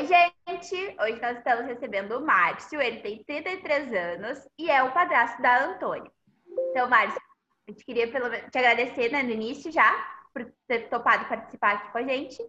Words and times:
Oi, 0.00 0.06
gente! 0.06 0.96
Hoje 0.98 1.20
nós 1.20 1.36
estamos 1.36 1.66
recebendo 1.66 2.16
o 2.16 2.24
Márcio, 2.24 2.80
ele 2.80 3.02
tem 3.02 3.22
33 3.22 3.92
anos 3.92 4.38
e 4.58 4.70
é 4.70 4.82
o 4.82 4.94
padrasto 4.94 5.42
da 5.42 5.66
Antônia. 5.66 6.10
Então, 6.70 6.88
Márcio, 6.88 7.20
a 7.68 7.70
gente 7.70 7.84
queria 7.84 8.10
te 8.10 8.58
agradecer 8.58 9.12
né, 9.12 9.22
no 9.22 9.28
início 9.28 9.70
já 9.70 9.92
por 10.32 10.50
ter 10.66 10.88
topado 10.88 11.28
participar 11.28 11.74
aqui 11.74 11.92
com 11.92 11.98
a 11.98 12.02
gente 12.02 12.42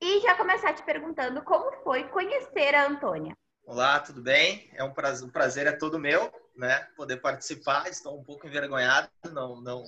e 0.00 0.20
já 0.20 0.36
começar 0.36 0.74
te 0.74 0.84
perguntando 0.84 1.42
como 1.42 1.72
foi 1.82 2.04
conhecer 2.04 2.72
a 2.72 2.86
Antônia. 2.86 3.36
Olá, 3.66 3.98
tudo 3.98 4.22
bem? 4.22 4.70
É 4.76 4.84
um 4.84 4.94
prazer, 4.94 5.26
um 5.26 5.32
prazer 5.32 5.66
é 5.66 5.72
todo 5.72 5.98
meu, 5.98 6.32
né? 6.56 6.86
Poder 6.96 7.16
participar. 7.16 7.88
Estou 7.88 8.16
um 8.16 8.22
pouco 8.22 8.46
envergonhado, 8.46 9.10
não, 9.32 9.60
não, 9.60 9.82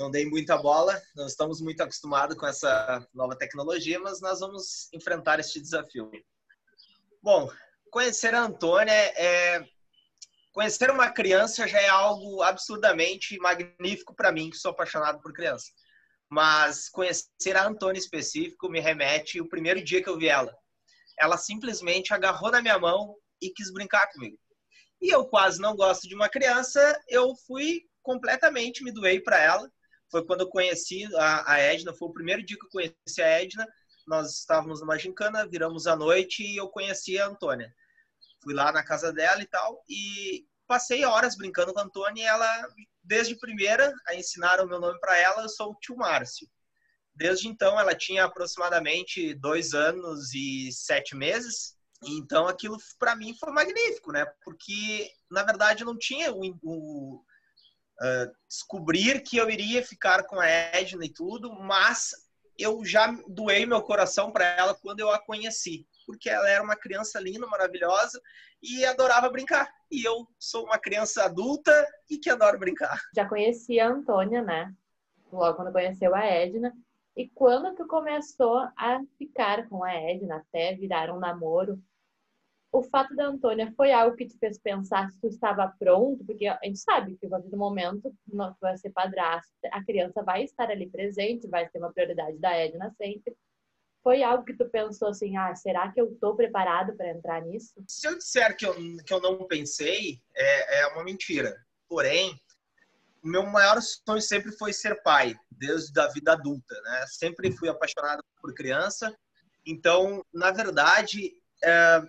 não 0.00 0.10
dei 0.10 0.24
muita 0.24 0.56
bola. 0.56 1.00
Não 1.14 1.26
estamos 1.26 1.60
muito 1.60 1.82
acostumados 1.82 2.36
com 2.36 2.46
essa 2.46 3.06
nova 3.12 3.36
tecnologia, 3.36 4.00
mas 4.00 4.20
nós 4.20 4.40
vamos 4.40 4.88
enfrentar 4.94 5.38
este 5.38 5.60
desafio. 5.60 6.10
Bom, 7.22 7.50
conhecer 7.90 8.34
a 8.34 8.42
Antônia 8.42 8.92
é 8.92 9.62
conhecer 10.52 10.90
uma 10.90 11.10
criança 11.10 11.68
já 11.68 11.80
é 11.80 11.88
algo 11.88 12.42
absurdamente 12.42 13.38
magnífico 13.38 14.14
para 14.14 14.32
mim, 14.32 14.50
que 14.50 14.56
sou 14.56 14.70
apaixonado 14.70 15.20
por 15.20 15.32
criança. 15.34 15.70
Mas 16.28 16.88
conhecer 16.88 17.56
a 17.56 17.66
Antônia 17.66 17.98
específico 17.98 18.70
me 18.70 18.80
remete 18.80 19.40
o 19.40 19.48
primeiro 19.48 19.84
dia 19.84 20.02
que 20.02 20.08
eu 20.08 20.16
vi 20.16 20.28
ela. 20.28 20.56
Ela 21.18 21.36
simplesmente 21.36 22.14
agarrou 22.14 22.50
na 22.50 22.62
minha 22.62 22.78
mão 22.78 23.14
e 23.40 23.50
quis 23.50 23.70
brincar 23.70 24.10
comigo. 24.12 24.38
E 25.00 25.14
eu 25.14 25.26
quase 25.26 25.60
não 25.60 25.76
gosto 25.76 26.08
de 26.08 26.14
uma 26.14 26.28
criança, 26.28 26.98
eu 27.08 27.34
fui 27.46 27.82
completamente, 28.02 28.82
me 28.82 28.92
doei 28.92 29.20
para 29.20 29.38
ela. 29.38 29.70
Foi 30.10 30.24
quando 30.24 30.40
eu 30.40 30.48
conheci 30.48 31.04
a, 31.16 31.52
a 31.52 31.58
Edna, 31.58 31.94
foi 31.94 32.08
o 32.08 32.12
primeiro 32.12 32.44
dia 32.44 32.56
que 32.58 32.66
eu 32.66 32.70
conheci 32.70 33.22
a 33.22 33.26
Edna. 33.26 33.66
Nós 34.06 34.38
estávamos 34.38 34.80
numa 34.80 34.98
gincana, 34.98 35.46
viramos 35.46 35.86
a 35.86 35.94
noite 35.94 36.42
e 36.42 36.56
eu 36.56 36.68
conheci 36.68 37.18
a 37.18 37.26
Antônia 37.26 37.72
fui 38.42 38.54
lá 38.54 38.72
na 38.72 38.82
casa 38.82 39.12
dela 39.12 39.40
e 39.42 39.46
tal, 39.46 39.84
e 39.88 40.44
passei 40.66 41.04
horas 41.04 41.36
brincando 41.36 41.72
com 41.72 41.80
a 41.80 41.84
Antônia 41.84 42.22
e 42.22 42.26
ela, 42.26 42.68
desde 43.02 43.38
primeira, 43.38 43.92
a 44.06 44.14
ensinaram 44.14 44.64
o 44.64 44.68
meu 44.68 44.80
nome 44.80 44.98
para 45.00 45.18
ela, 45.18 45.42
eu 45.42 45.48
sou 45.48 45.72
o 45.72 45.76
tio 45.80 45.96
Márcio. 45.96 46.48
Desde 47.14 47.48
então, 47.48 47.78
ela 47.78 47.94
tinha 47.94 48.24
aproximadamente 48.24 49.34
dois 49.34 49.74
anos 49.74 50.32
e 50.32 50.70
sete 50.72 51.14
meses, 51.14 51.76
então 52.02 52.48
aquilo 52.48 52.78
para 52.98 53.14
mim 53.14 53.36
foi 53.38 53.52
magnífico, 53.52 54.12
né? 54.12 54.24
Porque, 54.42 55.10
na 55.30 55.42
verdade, 55.42 55.84
não 55.84 55.98
tinha 55.98 56.32
o, 56.32 56.40
o 56.62 57.22
uh, 58.00 58.32
descobrir 58.48 59.22
que 59.22 59.36
eu 59.36 59.48
iria 59.50 59.84
ficar 59.84 60.24
com 60.24 60.38
a 60.38 60.46
Edna 60.46 61.04
e 61.04 61.12
tudo, 61.12 61.52
mas 61.54 62.10
eu 62.58 62.84
já 62.84 63.14
doei 63.26 63.64
meu 63.66 63.82
coração 63.82 64.30
para 64.30 64.44
ela 64.44 64.74
quando 64.74 65.00
eu 65.00 65.10
a 65.10 65.18
conheci 65.18 65.86
porque 66.10 66.28
ela 66.28 66.48
era 66.48 66.62
uma 66.62 66.74
criança 66.74 67.20
linda, 67.20 67.46
maravilhosa 67.46 68.20
e 68.60 68.84
adorava 68.84 69.30
brincar. 69.30 69.72
E 69.88 70.04
eu 70.04 70.26
sou 70.40 70.64
uma 70.64 70.76
criança 70.76 71.24
adulta 71.24 71.72
e 72.10 72.18
que 72.18 72.28
adoro 72.28 72.58
brincar. 72.58 72.98
Já 73.14 73.28
conheci 73.28 73.78
a 73.78 73.88
Antônia, 73.88 74.42
né? 74.42 74.74
Logo 75.32 75.54
quando 75.54 75.72
conheceu 75.72 76.12
a 76.12 76.24
Edna. 76.24 76.72
E 77.16 77.28
quando 77.28 77.76
tu 77.76 77.86
começou 77.86 78.58
a 78.76 79.00
ficar 79.16 79.68
com 79.68 79.84
a 79.84 79.92
Edna, 79.92 80.38
até 80.38 80.74
virar 80.74 81.14
um 81.14 81.20
namoro, 81.20 81.80
o 82.72 82.82
fato 82.84 83.14
da 83.16 83.26
Antônia 83.26 83.72
foi 83.76 83.92
algo 83.92 84.16
que 84.16 84.26
te 84.26 84.38
fez 84.38 84.58
pensar 84.58 85.10
se 85.10 85.20
tu 85.20 85.28
estava 85.28 85.74
pronto? 85.78 86.24
Porque 86.24 86.46
a 86.46 86.58
gente 86.62 86.78
sabe 86.78 87.16
que 87.16 87.26
a 87.26 87.30
partir 87.30 87.48
do 87.48 87.56
momento 87.56 88.14
tu 88.28 88.56
vai 88.60 88.76
ser 88.76 88.90
padrasto, 88.90 89.50
a 89.72 89.84
criança 89.84 90.22
vai 90.22 90.44
estar 90.44 90.70
ali 90.70 90.88
presente, 90.88 91.48
vai 91.48 91.68
ter 91.68 91.78
uma 91.78 91.92
prioridade 91.92 92.38
da 92.38 92.56
Edna 92.56 92.94
sempre 92.96 93.34
foi 94.02 94.22
algo 94.22 94.44
que 94.44 94.56
tu 94.56 94.68
pensou 94.68 95.08
assim, 95.08 95.36
ah, 95.36 95.54
será 95.54 95.90
que 95.92 96.00
eu 96.00 96.10
estou 96.12 96.34
preparado 96.34 96.96
para 96.96 97.10
entrar 97.10 97.42
nisso? 97.42 97.72
Se 97.86 98.08
eu 98.08 98.16
disser 98.16 98.56
que 98.56 98.66
eu, 98.66 98.74
que 99.04 99.12
eu 99.12 99.20
não 99.20 99.46
pensei, 99.46 100.20
é, 100.34 100.80
é 100.80 100.86
uma 100.88 101.04
mentira. 101.04 101.54
Porém, 101.88 102.34
meu 103.22 103.44
maior 103.44 103.80
sonho 103.82 104.22
sempre 104.22 104.52
foi 104.52 104.72
ser 104.72 105.02
pai, 105.02 105.34
desde 105.50 105.98
a 106.00 106.08
vida 106.08 106.32
adulta, 106.32 106.80
né? 106.82 107.04
Sempre 107.08 107.52
fui 107.52 107.68
apaixonado 107.68 108.24
por 108.40 108.54
criança. 108.54 109.14
Então, 109.66 110.24
na 110.32 110.50
verdade, 110.50 111.34
é, 111.62 112.02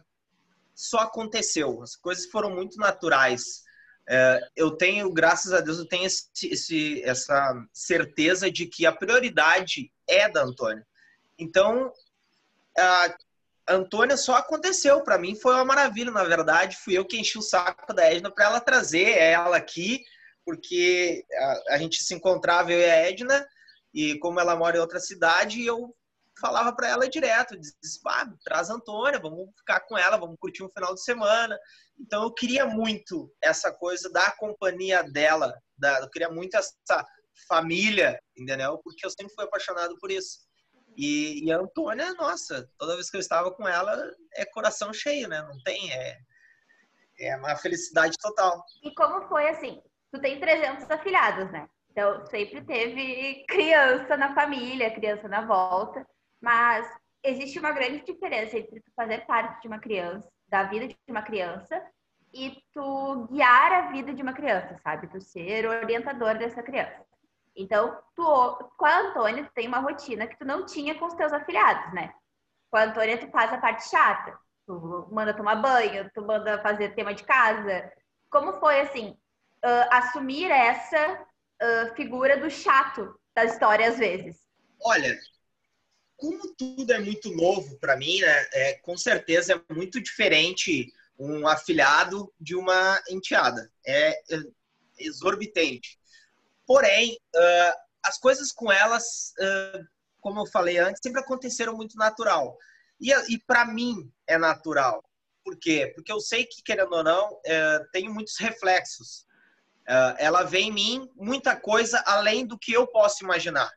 só 0.74 1.00
aconteceu. 1.00 1.82
As 1.82 1.96
coisas 1.96 2.26
foram 2.26 2.50
muito 2.50 2.78
naturais. 2.78 3.64
É, 4.10 4.40
eu 4.56 4.72
tenho, 4.72 5.12
graças 5.12 5.54
a 5.54 5.62
Deus, 5.62 5.78
eu 5.78 5.88
tenho 5.88 6.06
esse, 6.06 6.28
esse, 6.44 7.04
essa 7.04 7.66
certeza 7.72 8.52
de 8.52 8.66
que 8.66 8.86
a 8.86 8.92
prioridade 8.92 9.92
é 10.08 10.28
da 10.28 10.44
Antônia. 10.44 10.86
Então, 11.38 11.92
a 12.78 13.16
Antônia 13.68 14.18
só 14.18 14.36
aconteceu. 14.36 15.02
Para 15.02 15.18
mim 15.18 15.36
foi 15.36 15.54
uma 15.54 15.66
maravilha, 15.66 16.12
na 16.12 16.24
verdade. 16.24 16.78
Fui 16.78 16.98
eu 16.98 17.06
que 17.06 17.20
enchi 17.20 17.38
o 17.38 17.42
saco 17.42 17.94
da 17.94 18.12
Edna 18.12 18.32
para 18.32 18.46
ela 18.46 18.60
trazer 18.60 19.18
ela 19.18 19.58
aqui, 19.58 20.04
porque 20.46 21.24
a, 21.34 21.76
a, 21.76 21.78
gente 21.78 22.04
se 22.04 22.14
encontrava, 22.14 22.72
eu 22.72 22.80
e 22.80 22.86
a 22.86 23.10
Edna, 23.10 23.48
e 23.94 24.18
como 24.20 24.40
ela 24.40 24.56
mora 24.56 24.78
em 24.78 24.80
outra 24.80 25.00
cidade, 25.00 25.66
eu 25.66 25.96
falava 26.42 26.76
para 26.76 26.90
ela 26.90 27.08
direto, 27.08 27.58
disse, 27.58 28.00
ah, 28.08 28.28
traz 28.44 28.70
Antônia, 28.70 29.20
vamos 29.20 29.50
ficar 29.58 29.80
com 29.82 29.98
ela, 29.98 30.18
vamos 30.18 30.38
curtir 30.40 30.64
um 30.64 30.70
final 30.70 30.94
de 30.94 31.04
semana. 31.04 31.58
Então 32.00 32.24
eu 32.24 32.34
queria 32.34 32.66
muito 32.66 33.32
essa 33.42 33.72
coisa 33.72 34.12
da 34.12 34.32
companhia 34.32 35.04
dela, 35.04 35.54
da, 35.78 36.00
eu 36.00 36.10
queria 36.10 36.30
muito 36.30 36.58
essa 36.58 37.06
família, 37.48 38.20
entendeu? 38.36 38.80
Porque 38.84 39.06
eu 39.06 39.10
sempre 39.10 39.34
fui 39.34 39.46
apaixonado 39.46 39.96
por 40.00 40.12
isso. 40.12 40.40
E, 40.98 41.46
e, 41.46 41.52
a 41.52 41.58
Antônia, 41.58 42.14
nossa, 42.16 42.70
toda 42.78 42.96
vez 42.96 43.10
que 43.10 43.16
eu 43.16 43.22
estava 43.22 43.50
com 43.52 43.66
ela, 43.66 44.12
é 44.36 44.46
coração 44.46 44.92
cheio, 44.94 45.28
né? 45.30 45.42
Não 45.42 45.58
tem, 45.64 45.92
é, 45.94 46.18
é 47.20 47.38
uma 47.38 47.56
felicidade 47.56 48.18
total. 48.18 48.62
E 48.84 48.94
como 48.94 49.28
foi 49.30 49.48
assim? 49.48 49.82
Tu 50.12 50.20
tem 50.20 50.40
300 50.40 50.92
afilhados, 50.92 51.50
né? 51.52 51.68
Então, 51.92 52.26
sempre 52.28 52.64
teve 52.66 53.46
criança 53.48 54.16
na 54.18 54.34
família, 54.34 54.94
criança 54.94 55.28
na 55.28 55.46
volta, 55.46 56.06
mas 56.42 56.90
existe 57.24 57.60
uma 57.60 57.72
grande 57.72 58.04
diferença 58.04 58.58
entre 58.58 58.80
tu 58.80 58.92
fazer 58.96 59.26
parte 59.26 59.62
de 59.62 59.68
uma 59.68 59.80
criança, 59.80 60.30
da 60.48 60.64
vida 60.64 60.88
de 60.88 60.98
uma 61.08 61.22
criança, 61.22 61.82
e 62.34 62.58
tu 62.74 63.28
guiar 63.30 63.72
a 63.74 63.92
vida 63.92 64.14
de 64.14 64.22
uma 64.22 64.34
criança, 64.34 64.80
sabe? 64.84 65.08
Tu 65.08 65.22
ser 65.22 65.66
orientador 65.66 66.38
dessa 66.38 66.64
criança. 66.64 67.06
Então, 67.56 67.98
tu, 68.16 68.72
com 68.78 68.86
a 68.86 69.00
Antônia, 69.00 69.44
tu 69.44 69.52
tem 69.54 69.68
uma 69.68 69.80
rotina 69.80 70.26
que 70.26 70.38
tu 70.38 70.46
não 70.46 70.66
tinha 70.66 70.96
com 70.96 71.06
os 71.06 71.14
teus 71.14 71.34
afiliados, 71.34 71.94
né? 71.94 72.14
Com 72.70 72.78
a 72.78 72.84
Antônia, 72.84 73.18
tu 73.18 73.30
faz 73.30 73.52
a 73.52 73.58
parte 73.58 73.90
chata. 73.90 74.38
Tu 74.66 75.08
manda 75.12 75.34
tomar 75.34 75.56
banho, 75.56 76.10
tu 76.14 76.22
manda 76.22 76.62
fazer 76.62 76.96
tema 76.96 77.14
de 77.14 77.24
casa. 77.24 77.92
Como 78.30 78.60
foi, 78.60 78.80
assim, 78.80 79.10
uh, 79.10 79.88
assumir 79.92 80.50
essa 80.50 81.22
uh, 81.62 81.96
figura 81.96 82.38
do 82.38 82.50
chato 82.50 83.14
da 83.36 83.44
história, 83.44 83.90
às 83.90 83.98
vezes? 83.98 84.40
Olha, 84.82 85.18
como 86.22 86.54
tudo 86.54 86.94
é 86.94 87.00
muito 87.00 87.36
novo 87.36 87.80
para 87.80 87.98
mim, 87.98 88.20
né? 88.20 88.48
É, 88.54 88.74
com 88.76 88.96
certeza 88.96 89.54
é 89.54 89.74
muito 89.74 90.00
diferente 90.00 90.94
um 91.18 91.48
afiliado 91.48 92.32
de 92.40 92.56
uma 92.56 93.02
enteada. 93.10 93.72
É 93.86 94.22
exorbitante. 95.00 96.00
Porém, 96.66 97.18
uh, 97.36 97.80
as 98.04 98.20
coisas 98.20 98.52
com 98.52 98.72
elas, 98.72 99.34
uh, 99.40 99.84
como 100.20 100.42
eu 100.42 100.46
falei 100.46 100.78
antes, 100.78 101.02
sempre 101.04 101.22
aconteceram 101.22 101.76
muito 101.76 101.98
natural. 101.98 102.56
E, 103.00 103.12
e 103.34 103.40
para 103.40 103.66
mim 103.66 104.12
é 104.28 104.38
natural. 104.38 105.04
Por 105.44 105.58
quê? 105.58 105.92
Porque 105.96 106.12
eu 106.12 106.20
sei 106.20 106.46
que, 106.46 106.62
querendo 106.62 106.94
ou 106.94 107.04
não, 107.04 107.34
uh, 107.34 107.92
tem 107.92 108.08
muitos 108.08 108.38
reflexos. 108.38 109.26
Uh, 109.90 110.14
ela 110.20 110.44
vê 110.44 110.60
em 110.60 110.72
mim 110.72 111.10
muita 111.16 111.56
coisa 111.56 112.00
além 112.06 112.46
do 112.46 112.60
que 112.60 112.74
eu 112.74 112.86
posso 112.86 113.24
imaginar. 113.24 113.72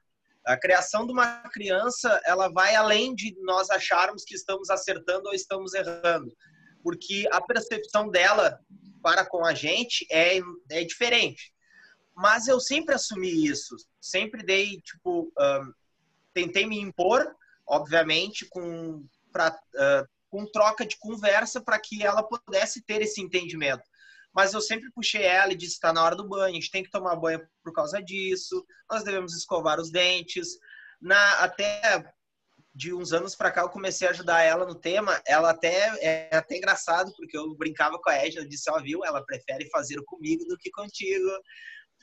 A 0.44 0.56
criação 0.56 1.07
de 1.07 1.13
uma 1.13 1.42
criança, 1.48 2.21
ela 2.24 2.48
vai 2.48 2.74
além 2.74 3.15
de 3.15 3.34
nós 3.41 3.71
acharmos 3.71 4.24
que 4.24 4.34
estamos 4.34 4.69
acertando 4.71 5.28
ou 5.28 5.34
estamos 5.34 5.72
errando. 5.72 6.36
Porque 6.83 7.27
a 7.33 7.41
percepção 7.41 8.10
dela 8.10 8.60
para 9.03 9.24
com 9.24 9.45
a 9.45 9.54
gente 9.54 10.07
é, 10.10 10.41
é 10.71 10.84
diferente. 10.84 11.53
Mas 12.15 12.47
eu 12.47 12.60
sempre 12.60 12.95
assumi 12.95 13.47
isso, 13.47 13.74
sempre 14.01 14.42
dei, 14.42 14.80
tipo, 14.80 15.33
tentei 16.33 16.66
me 16.66 16.78
impor, 16.78 17.34
obviamente, 17.66 18.47
com, 18.48 19.04
pra, 19.33 19.51
uh, 19.51 20.09
com 20.28 20.47
troca 20.51 20.86
de 20.86 20.98
conversa 20.98 21.60
para 21.60 21.78
que 21.78 22.04
ela 22.04 22.22
pudesse 22.22 22.83
ter 22.83 23.03
esse 23.03 23.21
entendimento. 23.21 23.83
Mas 24.34 24.53
eu 24.53 24.60
sempre 24.60 24.91
puxei 24.92 25.22
ela 25.22 25.53
e 25.53 25.57
disse: 25.57 25.75
está 25.75 25.92
na 25.92 26.03
hora 26.03 26.16
do 26.16 26.28
banho, 26.28 26.51
a 26.51 26.54
gente 26.54 26.71
tem 26.71 26.83
que 26.83 26.91
tomar 26.91 27.16
banho 27.16 27.47
por 27.63 27.72
causa 27.72 28.03
disso, 28.03 28.65
nós 28.91 29.04
devemos 29.04 29.34
escovar 29.34 29.78
os 29.81 29.91
dentes. 29.91 30.59
Na, 31.01 31.45
até 31.45 32.04
de 32.75 32.92
uns 32.92 33.13
anos 33.13 33.36
para 33.36 33.53
cá 33.53 33.60
eu 33.60 33.69
comecei 33.69 34.09
a 34.09 34.10
ajudar 34.10 34.42
ela 34.42 34.66
no 34.66 34.75
tema. 34.75 35.22
Ela 35.27 35.51
até 35.51 35.95
é 36.01 36.36
até 36.36 36.57
engraçado 36.57 37.13
porque 37.16 37.36
eu 37.36 37.54
brincava 37.54 37.98
com 38.01 38.10
a 38.10 38.15
Edna, 38.16 38.48
disse, 38.48 38.69
ó, 38.71 38.77
oh, 38.77 38.83
viu, 38.83 39.04
ela 39.04 39.25
prefere 39.25 39.69
fazer 39.71 40.03
comigo 40.04 40.45
do 40.47 40.59
que 40.59 40.71
contigo 40.71 41.31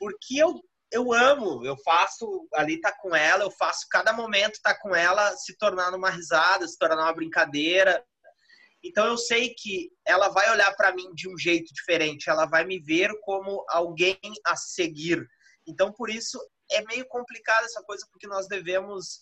porque 0.02 0.36
eu, 0.36 0.60
eu 0.90 1.12
amo, 1.12 1.64
eu 1.64 1.76
faço 1.76 2.48
ali 2.54 2.80
tá 2.80 2.92
com 3.00 3.14
ela, 3.14 3.44
eu 3.44 3.52
faço 3.52 3.86
cada 3.88 4.12
momento 4.12 4.60
tá 4.60 4.76
com 4.76 4.92
ela 4.94 5.30
se 5.36 5.56
tornar 5.56 5.94
uma 5.94 6.10
risada, 6.10 6.66
se 6.66 6.76
tornar 6.76 7.04
uma 7.04 7.14
brincadeira. 7.14 8.04
Então 8.84 9.06
eu 9.06 9.16
sei 9.16 9.54
que 9.54 9.90
ela 10.04 10.28
vai 10.28 10.50
olhar 10.50 10.74
para 10.74 10.94
mim 10.94 11.12
de 11.14 11.28
um 11.28 11.38
jeito 11.38 11.72
diferente, 11.72 12.28
ela 12.28 12.46
vai 12.46 12.64
me 12.64 12.80
ver 12.80 13.10
como 13.20 13.64
alguém 13.68 14.18
a 14.44 14.56
seguir. 14.56 15.24
Então 15.66 15.92
por 15.92 16.10
isso 16.10 16.38
é 16.70 16.82
meio 16.84 17.06
complicado 17.06 17.64
essa 17.64 17.82
coisa 17.82 18.06
porque 18.10 18.26
nós 18.26 18.48
devemos, 18.48 19.20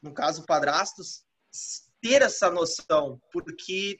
no 0.00 0.14
caso 0.14 0.46
padrastos, 0.46 1.24
ter 2.00 2.22
essa 2.22 2.50
noção, 2.50 3.20
porque 3.32 3.96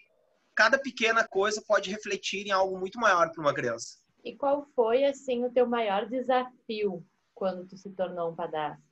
cada 0.55 0.79
pequena 0.79 1.27
coisa 1.27 1.63
pode 1.67 1.91
refletir 1.91 2.47
em 2.47 2.51
algo 2.51 2.79
muito 2.79 2.99
maior 2.99 3.33
para 3.33 3.41
uma 3.41 3.55
criança. 3.55 3.99
E 4.25 4.37
qual 4.37 4.67
foi 4.75 5.05
assim 5.05 5.45
o 5.45 5.53
teu 5.53 5.67
maior 5.67 6.09
desafio 6.09 7.05
quando 7.35 7.67
tu 7.67 7.77
se 7.77 7.91
tornou 7.91 8.33
um 8.33 8.37
padrasto? 8.37 8.83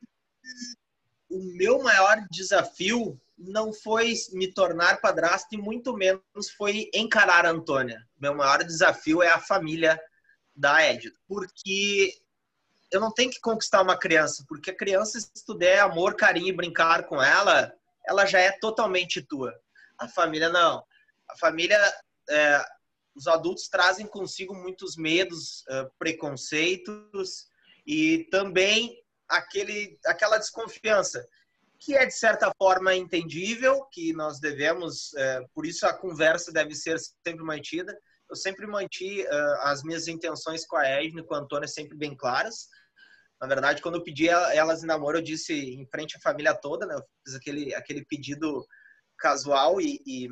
O 1.28 1.38
meu 1.56 1.82
maior 1.82 2.24
desafio 2.30 3.20
não 3.38 3.72
foi 3.72 4.14
me 4.32 4.52
tornar 4.52 5.00
padrasto 5.00 5.54
e 5.54 5.58
muito 5.58 5.94
menos 5.94 6.50
foi 6.56 6.90
encarar 6.94 7.44
a 7.44 7.50
Antônia. 7.50 8.00
Meu 8.18 8.34
maior 8.34 8.64
desafio 8.64 9.22
é 9.22 9.28
a 9.28 9.40
família 9.40 10.00
da 10.54 10.82
Edna, 10.82 11.12
porque 11.28 12.14
eu 12.90 13.00
não 13.00 13.12
tenho 13.12 13.30
que 13.30 13.40
conquistar 13.40 13.82
uma 13.82 13.98
criança, 13.98 14.44
porque 14.48 14.70
a 14.70 14.76
criança, 14.76 15.20
se 15.20 15.44
tu 15.44 15.54
der 15.54 15.80
amor, 15.80 16.14
carinho 16.14 16.48
e 16.48 16.56
brincar 16.56 17.04
com 17.04 17.22
ela, 17.22 17.72
ela 18.06 18.24
já 18.24 18.38
é 18.40 18.52
totalmente 18.52 19.20
tua. 19.20 19.52
A 19.98 20.08
família 20.08 20.48
não. 20.48 20.84
A 21.28 21.36
família, 21.36 21.78
é, 22.30 22.64
os 23.14 23.26
adultos 23.26 23.68
trazem 23.68 24.06
consigo 24.06 24.54
muitos 24.54 24.96
medos, 24.96 25.64
é, 25.68 25.88
preconceitos 25.98 27.48
e 27.86 28.26
também 28.30 28.96
aquele, 29.28 29.98
aquela 30.06 30.38
desconfiança 30.38 31.26
que 31.86 31.94
é 31.94 32.04
de 32.04 32.18
certa 32.18 32.50
forma 32.58 32.96
entendível, 32.96 33.84
que 33.92 34.12
nós 34.12 34.40
devemos, 34.40 35.14
é, 35.14 35.40
por 35.54 35.64
isso 35.64 35.86
a 35.86 35.94
conversa 35.94 36.52
deve 36.52 36.74
ser 36.74 36.98
sempre 36.98 37.44
mantida. 37.44 37.96
Eu 38.28 38.34
sempre 38.34 38.66
manti 38.66 39.22
uh, 39.22 39.60
as 39.60 39.84
minhas 39.84 40.08
intenções 40.08 40.66
com 40.66 40.76
a 40.76 40.84
Edna 40.84 41.20
e 41.20 41.24
com 41.24 41.36
a 41.36 41.38
Antônia 41.38 41.68
sempre 41.68 41.96
bem 41.96 42.16
claras. 42.16 42.66
Na 43.40 43.46
verdade, 43.46 43.80
quando 43.80 43.94
eu 43.94 44.02
pedi 44.02 44.28
elas 44.28 44.82
em 44.82 44.86
namoro, 44.88 45.18
eu 45.18 45.22
disse 45.22 45.54
em 45.54 45.86
frente 45.86 46.16
à 46.16 46.20
família 46.20 46.52
toda, 46.56 46.86
né? 46.86 46.96
Eu 46.96 47.04
fiz 47.24 47.36
aquele, 47.36 47.72
aquele 47.72 48.04
pedido 48.04 48.66
casual 49.16 49.80
e, 49.80 50.02
e 50.04 50.28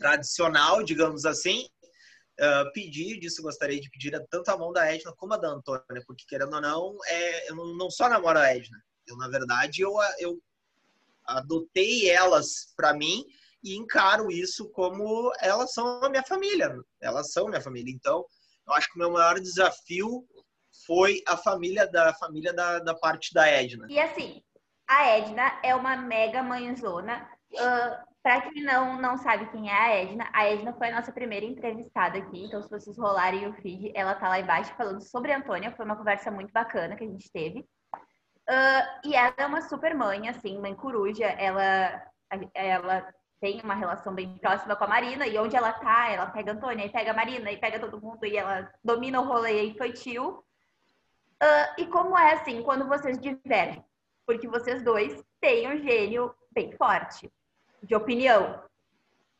tradicional, 0.00 0.82
digamos 0.82 1.24
assim. 1.24 1.64
Uh, 2.40 2.72
pedi, 2.72 3.20
disse 3.20 3.40
gostaria 3.40 3.80
de 3.80 3.88
pedir 3.88 4.20
tanto 4.28 4.50
a 4.50 4.58
mão 4.58 4.72
da 4.72 4.92
Edna 4.92 5.14
como 5.16 5.34
a 5.34 5.36
da 5.36 5.48
Antônia, 5.48 6.02
porque 6.08 6.24
querendo 6.26 6.54
ou 6.54 6.60
não, 6.60 6.96
é, 7.06 7.50
eu 7.50 7.54
não, 7.54 7.88
só 7.88 8.08
namoro 8.08 8.40
a 8.40 8.52
Edna. 8.52 8.76
Eu, 9.10 9.16
na 9.16 9.28
verdade, 9.28 9.82
eu, 9.82 9.94
eu 10.18 10.38
adotei 11.24 12.08
elas 12.08 12.72
para 12.76 12.94
mim 12.94 13.24
e 13.62 13.76
encaro 13.76 14.30
isso 14.30 14.70
como 14.70 15.32
elas 15.40 15.72
são 15.72 16.02
a 16.02 16.08
minha 16.08 16.22
família. 16.22 16.78
Elas 17.00 17.32
são 17.32 17.48
minha 17.48 17.60
família. 17.60 17.92
Então, 17.92 18.24
eu 18.66 18.74
acho 18.74 18.88
que 18.88 18.96
o 18.96 18.98
meu 18.98 19.12
maior 19.12 19.38
desafio 19.38 20.26
foi 20.86 21.22
a 21.26 21.36
família 21.36 21.86
da 21.86 22.14
família 22.14 22.52
da, 22.52 22.78
da 22.78 22.94
parte 22.94 23.34
da 23.34 23.46
Edna. 23.46 23.86
E 23.90 23.98
assim, 23.98 24.42
a 24.88 25.08
Edna 25.08 25.60
é 25.62 25.74
uma 25.74 25.96
mega 25.96 26.42
mãezona. 26.42 27.28
Uh, 27.52 28.10
para 28.22 28.42
quem 28.42 28.62
não, 28.62 29.00
não 29.00 29.16
sabe 29.16 29.50
quem 29.50 29.70
é 29.70 29.72
a 29.72 29.94
Edna, 29.96 30.28
a 30.32 30.44
Edna 30.44 30.74
foi 30.74 30.88
a 30.88 30.96
nossa 30.96 31.10
primeira 31.10 31.46
entrevistada 31.46 32.18
aqui. 32.18 32.44
Então, 32.44 32.62
se 32.62 32.68
vocês 32.68 32.96
rolarem 32.98 33.48
o 33.48 33.54
feed, 33.54 33.92
ela 33.94 34.14
tá 34.14 34.28
lá 34.28 34.38
embaixo 34.38 34.74
falando 34.76 35.00
sobre 35.00 35.32
a 35.32 35.38
Antônia. 35.38 35.74
Foi 35.74 35.84
uma 35.84 35.96
conversa 35.96 36.30
muito 36.30 36.52
bacana 36.52 36.96
que 36.96 37.04
a 37.04 37.06
gente 37.06 37.30
teve. 37.32 37.66
Uh, 38.50 39.08
e 39.08 39.14
ela 39.14 39.32
é 39.36 39.46
uma 39.46 39.62
super 39.62 39.94
mãe, 39.94 40.28
assim, 40.28 40.58
mãe 40.58 40.74
coruja. 40.74 41.26
Ela, 41.26 42.02
ela 42.52 43.14
tem 43.40 43.60
uma 43.60 43.74
relação 43.74 44.12
bem 44.12 44.36
próxima 44.38 44.74
com 44.74 44.84
a 44.84 44.88
Marina. 44.88 45.24
E 45.24 45.38
onde 45.38 45.54
ela 45.54 45.72
tá, 45.72 46.10
ela 46.10 46.26
pega 46.26 46.50
a 46.50 46.54
Antônia, 46.54 46.84
e 46.84 46.90
pega 46.90 47.12
a 47.12 47.14
Marina, 47.14 47.52
e 47.52 47.56
pega 47.56 47.78
todo 47.78 48.00
mundo. 48.00 48.26
E 48.26 48.36
ela 48.36 48.68
domina 48.82 49.20
o 49.20 49.24
rolê 49.24 49.66
infantil. 49.66 50.44
Uh, 51.40 51.72
e 51.78 51.86
como 51.86 52.18
é, 52.18 52.34
assim, 52.34 52.60
quando 52.62 52.88
vocês 52.88 53.20
divergem? 53.20 53.84
Porque 54.26 54.48
vocês 54.48 54.82
dois 54.82 55.24
têm 55.40 55.68
um 55.68 55.78
gênio 55.78 56.34
bem 56.52 56.72
forte 56.72 57.32
de 57.82 57.94
opinião. 57.94 58.62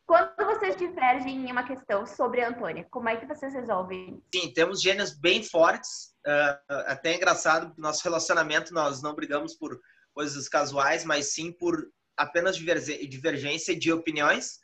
Quando 0.06 0.34
vocês 0.38 0.76
divergem 0.76 1.46
em 1.46 1.52
uma 1.52 1.62
questão 1.64 2.06
sobre 2.06 2.42
a 2.42 2.48
Antônia, 2.48 2.86
como 2.90 3.08
é 3.08 3.16
que 3.16 3.26
vocês 3.26 3.52
resolvem? 3.54 4.22
Sim, 4.34 4.52
temos 4.52 4.80
gênios 4.80 5.12
bem 5.12 5.42
fortes. 5.42 6.09
Uh, 6.26 6.74
até 6.86 7.12
é 7.12 7.16
engraçado, 7.16 7.72
nosso 7.78 8.04
relacionamento 8.04 8.74
nós 8.74 9.00
não 9.00 9.14
brigamos 9.14 9.54
por 9.54 9.80
coisas 10.12 10.48
casuais, 10.48 11.04
mas 11.04 11.32
sim 11.32 11.50
por 11.50 11.90
apenas 12.16 12.56
divergência 12.56 13.76
de 13.78 13.92
opiniões. 13.92 14.58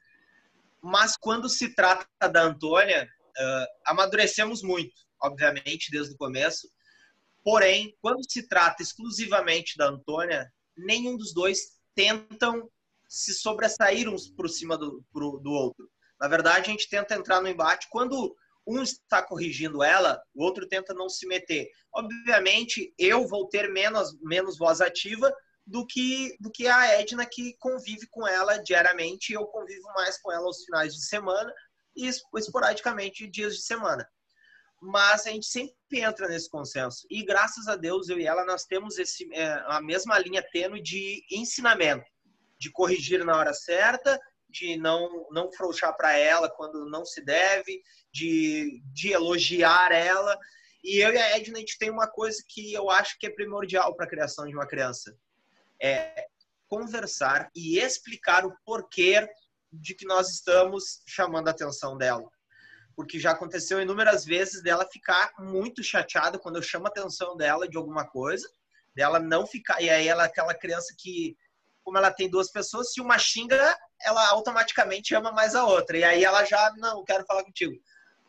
Mas 0.82 1.16
quando 1.16 1.48
se 1.48 1.74
trata 1.74 2.06
da 2.30 2.42
Antônia, 2.42 3.08
uh, 3.38 3.66
amadurecemos 3.86 4.62
muito, 4.62 4.94
obviamente, 5.22 5.90
desde 5.90 6.14
o 6.14 6.18
começo. 6.18 6.68
Porém, 7.42 7.96
quando 8.02 8.20
se 8.30 8.46
trata 8.46 8.82
exclusivamente 8.82 9.76
da 9.76 9.88
Antônia, 9.88 10.52
nenhum 10.76 11.16
dos 11.16 11.32
dois 11.32 11.76
tentam 11.94 12.68
se 13.08 13.32
sobressair 13.32 14.08
uns 14.08 14.28
por 14.28 14.48
cima 14.48 14.76
do, 14.76 15.02
pro, 15.12 15.38
do 15.38 15.50
outro. 15.50 15.88
Na 16.20 16.28
verdade, 16.28 16.68
a 16.68 16.70
gente 16.72 16.88
tenta 16.88 17.14
entrar 17.14 17.40
no 17.40 17.48
embate 17.48 17.88
quando 17.90 18.36
um 18.66 18.82
está 18.82 19.22
corrigindo 19.22 19.82
ela, 19.82 20.20
o 20.34 20.42
outro 20.42 20.66
tenta 20.66 20.92
não 20.92 21.08
se 21.08 21.26
meter. 21.26 21.68
Obviamente, 21.94 22.92
eu 22.98 23.26
vou 23.26 23.48
ter 23.48 23.70
menos, 23.70 24.18
menos 24.20 24.58
voz 24.58 24.80
ativa 24.80 25.32
do 25.66 25.86
que, 25.86 26.36
do 26.40 26.50
que 26.50 26.66
a 26.66 26.86
Edna, 27.00 27.24
que 27.26 27.56
convive 27.58 28.06
com 28.10 28.26
ela 28.26 28.58
diariamente. 28.58 29.32
Eu 29.32 29.46
convivo 29.46 29.86
mais 29.94 30.20
com 30.20 30.32
ela 30.32 30.46
aos 30.46 30.64
finais 30.64 30.94
de 30.94 31.06
semana 31.06 31.52
e 31.96 32.10
esporadicamente 32.36 33.26
dias 33.26 33.54
de 33.54 33.62
semana. 33.62 34.06
Mas 34.80 35.26
a 35.26 35.30
gente 35.30 35.46
sempre 35.46 35.74
entra 35.92 36.28
nesse 36.28 36.50
consenso. 36.50 37.06
E 37.10 37.24
graças 37.24 37.66
a 37.66 37.76
Deus, 37.76 38.08
eu 38.08 38.18
e 38.18 38.26
ela, 38.26 38.44
nós 38.44 38.64
temos 38.64 38.98
esse, 38.98 39.26
é, 39.32 39.46
a 39.66 39.80
mesma 39.80 40.18
linha 40.18 40.44
tênue 40.52 40.82
de 40.82 41.24
ensinamento 41.30 42.04
de 42.58 42.70
corrigir 42.70 43.24
na 43.24 43.36
hora 43.36 43.52
certa, 43.52 44.18
de 44.56 44.76
não, 44.76 45.26
não 45.30 45.52
frouxar 45.52 45.94
para 45.96 46.16
ela 46.16 46.48
quando 46.48 46.88
não 46.88 47.04
se 47.04 47.20
deve, 47.22 47.82
de, 48.12 48.82
de 48.92 49.12
elogiar 49.12 49.92
ela. 49.92 50.38
E 50.82 50.98
eu 50.98 51.12
e 51.12 51.18
a 51.18 51.36
Edna, 51.36 51.56
a 51.56 51.60
gente 51.60 51.78
tem 51.78 51.90
uma 51.90 52.06
coisa 52.06 52.42
que 52.48 52.72
eu 52.72 52.90
acho 52.90 53.18
que 53.18 53.26
é 53.26 53.30
primordial 53.30 53.94
para 53.94 54.06
a 54.06 54.08
criação 54.08 54.46
de 54.46 54.54
uma 54.54 54.66
criança. 54.66 55.16
É 55.80 56.26
conversar 56.68 57.50
e 57.54 57.78
explicar 57.78 58.44
o 58.44 58.56
porquê 58.64 59.28
de 59.72 59.94
que 59.94 60.06
nós 60.06 60.30
estamos 60.30 61.02
chamando 61.06 61.48
a 61.48 61.50
atenção 61.50 61.96
dela. 61.96 62.28
Porque 62.94 63.20
já 63.20 63.32
aconteceu 63.32 63.80
inúmeras 63.80 64.24
vezes 64.24 64.62
dela 64.62 64.88
ficar 64.90 65.32
muito 65.38 65.82
chateada 65.82 66.38
quando 66.38 66.56
eu 66.56 66.62
chamo 66.62 66.86
a 66.86 66.88
atenção 66.88 67.36
dela 67.36 67.68
de 67.68 67.76
alguma 67.76 68.06
coisa, 68.06 68.48
dela 68.94 69.18
não 69.18 69.46
ficar. 69.46 69.82
E 69.82 69.90
aí 69.90 70.08
ela 70.08 70.22
é 70.22 70.26
aquela 70.26 70.54
criança 70.54 70.94
que 70.98 71.36
como 71.86 71.98
ela 71.98 72.10
tem 72.10 72.28
duas 72.28 72.50
pessoas, 72.50 72.92
se 72.92 73.00
uma 73.00 73.16
xinga, 73.16 73.78
ela 74.02 74.28
automaticamente 74.30 75.14
ama 75.14 75.32
mais 75.32 75.54
a 75.54 75.64
outra. 75.64 75.96
E 75.96 76.04
aí 76.04 76.24
ela 76.24 76.44
já, 76.44 76.72
não, 76.76 77.04
quero 77.04 77.24
falar 77.24 77.44
contigo. 77.44 77.74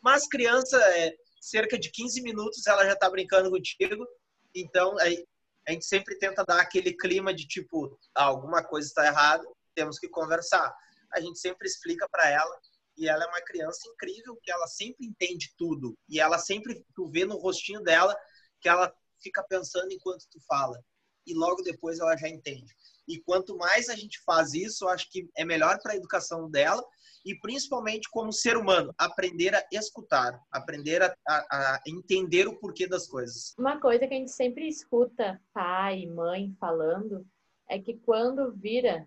Mas 0.02 0.26
criança, 0.26 0.76
é, 0.96 1.14
cerca 1.40 1.78
de 1.78 1.90
15 1.90 2.22
minutos, 2.22 2.66
ela 2.66 2.84
já 2.84 2.96
tá 2.96 3.08
brincando 3.10 3.50
contigo. 3.50 4.06
Então, 4.54 4.98
aí, 4.98 5.24
a 5.66 5.72
gente 5.72 5.84
sempre 5.84 6.18
tenta 6.18 6.44
dar 6.44 6.60
aquele 6.60 6.94
clima 6.94 7.34
de 7.34 7.46
tipo, 7.46 7.98
ah, 8.14 8.24
alguma 8.24 8.62
coisa 8.64 8.88
está 8.88 9.06
errada, 9.06 9.44
temos 9.74 9.98
que 9.98 10.08
conversar. 10.08 10.74
A 11.12 11.20
gente 11.20 11.38
sempre 11.38 11.68
explica 11.68 12.08
para 12.10 12.28
ela 12.28 12.60
e 12.96 13.08
ela 13.08 13.24
é 13.24 13.28
uma 13.28 13.42
criança 13.42 13.80
incrível 13.88 14.36
que 14.42 14.50
ela 14.50 14.66
sempre 14.66 15.06
entende 15.06 15.54
tudo 15.56 15.96
e 16.08 16.18
ela 16.18 16.38
sempre 16.38 16.84
tu 16.94 17.08
vê 17.08 17.24
no 17.24 17.36
rostinho 17.36 17.80
dela 17.80 18.16
que 18.60 18.68
ela 18.68 18.92
fica 19.22 19.42
pensando 19.44 19.92
enquanto 19.92 20.26
tu 20.30 20.40
fala 20.46 20.82
e 21.24 21.32
logo 21.32 21.62
depois 21.62 22.00
ela 22.00 22.16
já 22.16 22.28
entende. 22.28 22.74
E 23.08 23.18
quanto 23.20 23.56
mais 23.56 23.88
a 23.88 23.96
gente 23.96 24.20
faz 24.22 24.52
isso, 24.52 24.84
eu 24.84 24.90
acho 24.90 25.10
que 25.10 25.28
é 25.36 25.44
melhor 25.44 25.78
para 25.82 25.92
a 25.92 25.96
educação 25.96 26.50
dela 26.50 26.84
e 27.24 27.38
principalmente 27.40 28.08
como 28.10 28.32
ser 28.32 28.56
humano, 28.56 28.94
aprender 28.96 29.54
a 29.54 29.64
escutar, 29.72 30.40
aprender 30.52 31.02
a, 31.02 31.14
a, 31.26 31.36
a, 31.50 31.80
entender 31.86 32.46
o 32.46 32.58
porquê 32.58 32.86
das 32.86 33.06
coisas. 33.06 33.54
Uma 33.58 33.80
coisa 33.80 34.06
que 34.06 34.14
a 34.14 34.16
gente 34.16 34.30
sempre 34.30 34.68
escuta 34.68 35.40
pai, 35.52 36.06
mãe 36.06 36.54
falando 36.60 37.26
é 37.68 37.78
que 37.78 37.98
quando 37.98 38.52
vira, 38.52 39.06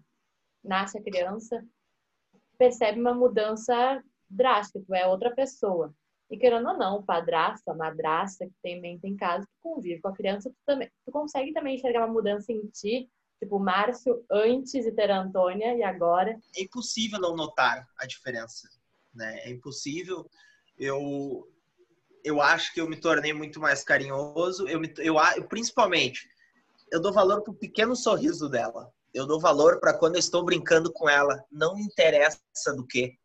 nasce 0.64 0.98
a 0.98 1.04
criança, 1.04 1.64
percebe 2.58 3.00
uma 3.00 3.14
mudança 3.14 4.04
drástica, 4.30 4.84
tu 4.86 4.94
é 4.94 5.08
outra 5.08 5.34
pessoa. 5.34 5.94
E 6.30 6.38
querendo 6.38 6.70
ou 6.70 6.78
não, 6.78 6.98
o 6.98 7.04
padrasto, 7.04 7.70
a 7.70 7.74
madrasta 7.74 8.46
que 8.46 8.54
também 8.62 9.00
tem 9.00 9.18
casa, 9.18 9.46
que 9.46 9.62
convive 9.62 10.00
com 10.00 10.08
a 10.08 10.16
criança, 10.16 10.50
tu, 10.50 10.56
também, 10.66 10.90
tu 11.06 11.12
consegue 11.12 11.52
também 11.54 11.76
enxergar 11.76 12.06
uma 12.06 12.14
mudança 12.14 12.52
em 12.52 12.66
ti 12.68 13.10
Tipo, 13.42 13.58
Márcio 13.58 14.24
antes 14.30 14.86
de 14.86 14.92
ter 14.92 15.10
a 15.10 15.20
Antônia 15.20 15.76
e 15.76 15.82
agora. 15.82 16.40
É 16.56 16.62
impossível 16.62 17.20
não 17.20 17.36
notar 17.36 17.88
a 17.98 18.06
diferença, 18.06 18.70
né? 19.12 19.40
É 19.40 19.50
impossível. 19.50 20.30
Eu 20.78 21.52
eu 22.24 22.40
acho 22.40 22.72
que 22.72 22.80
eu 22.80 22.88
me 22.88 22.96
tornei 22.96 23.34
muito 23.34 23.60
mais 23.60 23.84
carinhoso. 23.84 24.68
Eu, 24.68 24.80
me, 24.80 24.94
eu, 25.00 25.16
eu 25.36 25.48
principalmente 25.48 26.30
eu 26.92 27.02
dou 27.02 27.12
valor 27.12 27.42
pro 27.42 27.54
pequeno 27.54 27.96
sorriso 27.96 28.48
dela. 28.48 28.94
Eu 29.12 29.26
dou 29.26 29.40
valor 29.40 29.80
para 29.80 29.98
quando 29.98 30.16
eu 30.16 30.20
estou 30.20 30.46
brincando 30.46 30.94
com 30.94 31.10
ela. 31.10 31.44
Não 31.52 31.74
me 31.76 31.82
interessa 31.82 32.40
do 32.76 32.86
que. 32.86 33.18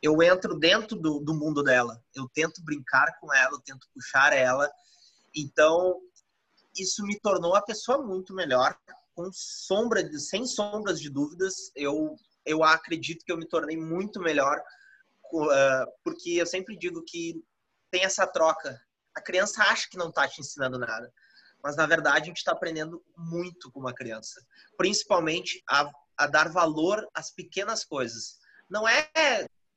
Eu 0.00 0.22
entro 0.22 0.56
dentro 0.56 0.96
do, 0.96 1.18
do 1.18 1.34
mundo 1.34 1.62
dela. 1.64 2.00
Eu 2.14 2.28
tento 2.32 2.62
brincar 2.62 3.18
com 3.18 3.34
ela, 3.34 3.54
eu 3.54 3.60
tento 3.60 3.88
puxar 3.92 4.32
ela. 4.32 4.70
Então, 5.34 6.00
isso 6.76 7.02
me 7.02 7.18
tornou 7.18 7.56
a 7.56 7.62
pessoa 7.62 7.98
muito 7.98 8.32
melhor, 8.32 8.78
com 9.16 9.30
sombra 9.32 10.04
de, 10.04 10.20
sem 10.20 10.46
sombras 10.46 11.00
de 11.00 11.08
dúvidas. 11.08 11.72
Eu, 11.74 12.14
eu 12.44 12.62
acredito 12.62 13.24
que 13.24 13.32
eu 13.32 13.38
me 13.38 13.48
tornei 13.48 13.76
muito 13.76 14.20
melhor, 14.20 14.60
uh, 15.32 15.90
porque 16.04 16.32
eu 16.32 16.46
sempre 16.46 16.76
digo 16.76 17.02
que 17.02 17.42
tem 17.90 18.04
essa 18.04 18.26
troca. 18.26 18.78
A 19.16 19.20
criança 19.22 19.62
acha 19.62 19.88
que 19.90 19.96
não 19.96 20.10
está 20.10 20.28
te 20.28 20.40
ensinando 20.42 20.78
nada, 20.78 21.10
mas 21.64 21.74
na 21.74 21.86
verdade 21.86 22.24
a 22.24 22.26
gente 22.26 22.36
está 22.36 22.52
aprendendo 22.52 23.02
muito 23.16 23.72
com 23.72 23.80
uma 23.80 23.94
criança, 23.94 24.44
principalmente 24.76 25.62
a, 25.68 25.90
a 26.18 26.26
dar 26.26 26.50
valor 26.52 27.08
às 27.14 27.30
pequenas 27.30 27.84
coisas. 27.84 28.36
Não 28.68 28.86
é 28.86 29.08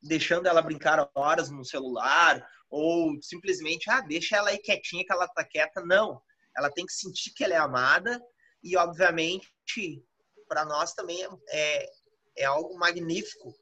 deixando 0.01 0.47
ela 0.47 0.61
brincar 0.61 1.09
horas 1.15 1.49
no 1.49 1.63
celular 1.63 2.45
ou 2.69 3.17
simplesmente, 3.21 3.89
ah, 3.89 4.01
deixa 4.01 4.35
ela 4.35 4.49
aí 4.49 4.57
quietinha 4.57 5.05
que 5.05 5.13
ela 5.13 5.27
tá 5.29 5.43
quieta. 5.45 5.81
Não, 5.85 6.21
ela 6.57 6.69
tem 6.69 6.85
que 6.85 6.93
sentir 6.93 7.31
que 7.31 7.43
ela 7.43 7.53
é 7.53 7.57
amada 7.57 8.21
e, 8.63 8.75
obviamente, 8.77 9.51
para 10.47 10.65
nós 10.65 10.93
também 10.93 11.25
é, 11.49 11.89
é 12.37 12.45
algo 12.45 12.77
magnífico 12.77 13.55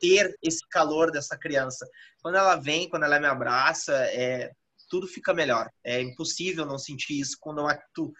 ter 0.00 0.36
esse 0.42 0.66
calor 0.68 1.12
dessa 1.12 1.38
criança. 1.38 1.88
Quando 2.20 2.36
ela 2.36 2.56
vem, 2.56 2.88
quando 2.88 3.04
ela 3.04 3.20
me 3.20 3.26
abraça, 3.26 3.94
é, 4.06 4.52
tudo 4.90 5.06
fica 5.06 5.32
melhor. 5.32 5.70
É 5.84 6.00
impossível 6.00 6.66
não 6.66 6.78
sentir 6.78 7.20
isso 7.20 7.36
quando, 7.40 7.66
a, 7.66 7.80
tu, 7.94 8.12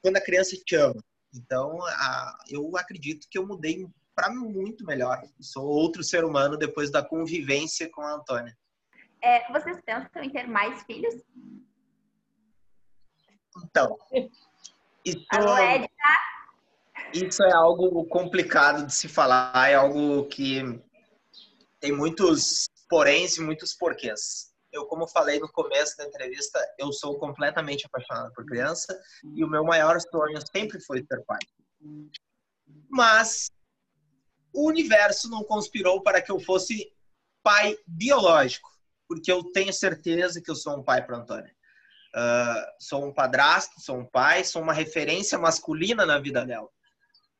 quando 0.00 0.16
a 0.16 0.24
criança 0.24 0.56
te 0.64 0.76
ama. 0.76 1.02
Então, 1.34 1.78
a, 1.84 2.38
eu 2.48 2.76
acredito 2.76 3.26
que 3.30 3.38
eu 3.38 3.46
mudei 3.46 3.86
para 4.14 4.30
muito 4.30 4.84
melhor. 4.84 5.20
Sou 5.40 5.64
outro 5.64 6.04
ser 6.04 6.24
humano 6.24 6.56
depois 6.56 6.90
da 6.90 7.02
convivência 7.02 7.90
com 7.90 8.02
a 8.02 8.14
Antônia. 8.14 8.56
É, 9.22 9.50
vocês 9.52 9.80
pensam 9.84 10.22
em 10.22 10.30
ter 10.30 10.46
mais 10.46 10.82
filhos? 10.84 11.14
Então, 13.64 13.98
isso, 15.04 15.26
isso 17.12 17.42
é 17.42 17.52
algo 17.52 18.04
complicado 18.06 18.86
de 18.86 18.94
se 18.94 19.08
falar, 19.08 19.70
é 19.70 19.74
algo 19.74 20.26
que 20.26 20.62
tem 21.80 21.92
muitos 21.92 22.68
poréns 22.88 23.36
e 23.36 23.40
muitos 23.40 23.74
porquês. 23.74 24.50
Eu, 24.72 24.86
como 24.86 25.08
falei 25.08 25.40
no 25.40 25.50
começo 25.50 25.96
da 25.96 26.04
entrevista, 26.04 26.58
eu 26.78 26.92
sou 26.92 27.18
completamente 27.18 27.86
apaixonado 27.86 28.32
por 28.32 28.44
criança 28.44 28.96
e 29.34 29.44
o 29.44 29.48
meu 29.48 29.64
maior 29.64 29.98
sonho 30.00 30.38
sempre 30.54 30.80
foi 30.80 31.04
ser 31.04 31.24
pai. 31.24 31.40
Mas 32.88 33.50
o 34.52 34.68
universo 34.68 35.28
não 35.28 35.42
conspirou 35.42 36.02
para 36.02 36.22
que 36.22 36.30
eu 36.30 36.38
fosse 36.38 36.92
pai 37.42 37.76
biológico, 37.86 38.70
porque 39.08 39.32
eu 39.32 39.42
tenho 39.52 39.72
certeza 39.72 40.40
que 40.40 40.50
eu 40.50 40.56
sou 40.56 40.78
um 40.78 40.84
pai 40.84 41.04
para 41.04 41.16
Antônia. 41.16 41.52
Uh, 42.14 42.66
sou 42.80 43.04
um 43.04 43.14
padrasto, 43.14 43.80
sou 43.80 43.98
um 43.98 44.06
pai, 44.06 44.44
sou 44.44 44.60
uma 44.62 44.72
referência 44.72 45.38
masculina 45.38 46.04
na 46.04 46.18
vida 46.18 46.44
dela. 46.44 46.68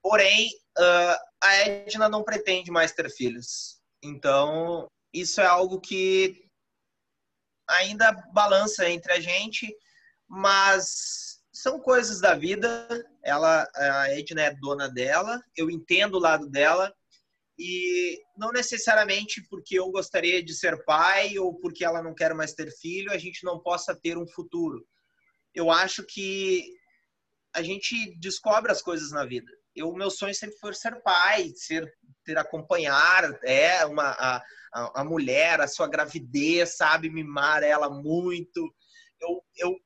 Porém, 0.03 0.49
uh, 0.79 1.17
a 1.43 1.55
Edna 1.57 2.09
não 2.09 2.23
pretende 2.23 2.71
mais 2.71 2.93
ter 2.93 3.11
filhos. 3.11 3.81
Então, 4.03 4.87
isso 5.13 5.41
é 5.41 5.47
algo 5.47 5.81
que 5.81 6.45
ainda 7.69 8.13
balança 8.33 8.89
entre 8.89 9.13
a 9.13 9.21
gente, 9.21 9.75
mas 10.29 11.41
são 11.53 11.81
coisas 11.81 12.21
da 12.21 12.35
vida. 12.35 12.89
Ela, 13.23 13.69
a 13.75 14.11
Edna 14.11 14.43
é 14.43 14.55
dona 14.55 14.89
dela, 14.89 15.43
eu 15.57 15.71
entendo 15.71 16.15
o 16.15 16.21
lado 16.21 16.49
dela, 16.49 16.95
e 17.63 18.19
não 18.39 18.51
necessariamente 18.53 19.47
porque 19.51 19.79
eu 19.79 19.91
gostaria 19.91 20.43
de 20.43 20.55
ser 20.55 20.83
pai 20.87 21.39
ou 21.39 21.55
porque 21.61 21.85
ela 21.85 22.03
não 22.03 22.15
quer 22.15 22.33
mais 22.33 22.55
ter 22.55 22.73
filho, 22.73 23.13
a 23.13 23.19
gente 23.19 23.45
não 23.45 23.61
possa 23.61 23.95
ter 23.95 24.17
um 24.17 24.27
futuro. 24.27 24.83
Eu 25.55 25.71
acho 25.71 26.03
que 26.07 26.65
a 27.55 27.61
gente 27.61 28.19
descobre 28.19 28.73
as 28.73 28.81
coisas 28.81 29.11
na 29.11 29.27
vida. 29.27 29.53
Eu, 29.77 29.93
meu 29.93 30.11
sonho 30.11 30.35
sempre 30.35 30.57
foi 30.57 30.73
ser 30.73 31.03
pai, 31.03 31.53
ser 31.55 31.87
ter 32.25 32.39
acompanhar 32.39 33.39
é 33.45 33.85
uma 33.85 34.09
a, 34.09 34.43
a, 34.73 35.05
mulher, 35.05 35.61
a 35.61 35.69
sua 35.69 35.87
gravidez, 35.87 36.79
sabe, 36.79 37.11
mimar 37.11 37.63
ela 37.63 37.91
muito. 37.91 38.75
Eu, 39.21 39.45
eu 39.59 39.77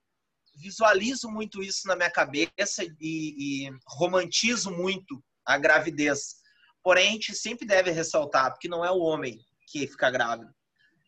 visualizo 0.54 1.28
muito 1.28 1.60
isso 1.60 1.88
na 1.88 1.96
minha 1.96 2.10
cabeça 2.10 2.84
e, 3.00 3.66
e 3.66 3.70
romantizo 3.84 4.70
muito 4.70 5.20
a 5.44 5.58
gravidez 5.58 6.43
Porém, 6.84 7.08
a 7.08 7.12
gente 7.12 7.34
sempre 7.34 7.66
deve 7.66 7.90
ressaltar, 7.90 8.52
porque 8.52 8.68
não 8.68 8.84
é 8.84 8.90
o 8.90 8.98
homem 8.98 9.40
que 9.66 9.86
fica 9.86 10.10
grávido, 10.10 10.54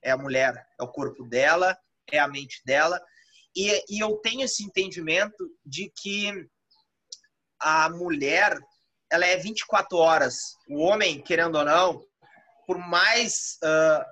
é 0.02 0.10
a 0.10 0.16
mulher, 0.16 0.66
é 0.80 0.82
o 0.82 0.88
corpo 0.88 1.22
dela, 1.28 1.78
é 2.10 2.18
a 2.18 2.26
mente 2.26 2.62
dela. 2.64 2.98
E, 3.54 3.84
e 3.90 4.02
eu 4.02 4.16
tenho 4.16 4.42
esse 4.42 4.64
entendimento 4.64 5.46
de 5.64 5.92
que 5.94 6.32
a 7.60 7.90
mulher, 7.90 8.58
ela 9.12 9.26
é 9.26 9.36
24 9.36 9.98
horas. 9.98 10.56
O 10.66 10.80
homem, 10.80 11.20
querendo 11.20 11.58
ou 11.58 11.64
não, 11.64 12.02
por 12.66 12.78
mais, 12.78 13.58
uh, 13.62 14.04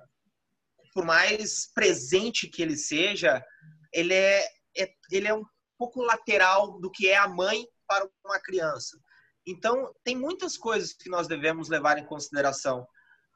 por 0.93 1.03
mais 1.03 1.71
presente 1.73 2.47
que 2.47 2.61
ele 2.61 2.77
seja, 2.77 3.43
ele 3.91 4.13
é, 4.13 4.45
é, 4.77 4.93
ele 5.11 5.27
é 5.27 5.33
um 5.33 5.43
pouco 5.79 6.03
lateral 6.03 6.79
do 6.79 6.91
que 6.91 7.09
é 7.09 7.17
a 7.17 7.27
mãe 7.27 7.65
para 7.87 8.07
uma 8.23 8.39
criança. 8.39 8.97
Então, 9.45 9.93
tem 10.03 10.15
muitas 10.15 10.57
coisas 10.57 10.93
que 10.93 11.09
nós 11.09 11.27
devemos 11.27 11.69
levar 11.69 11.97
em 11.97 12.05
consideração. 12.05 12.87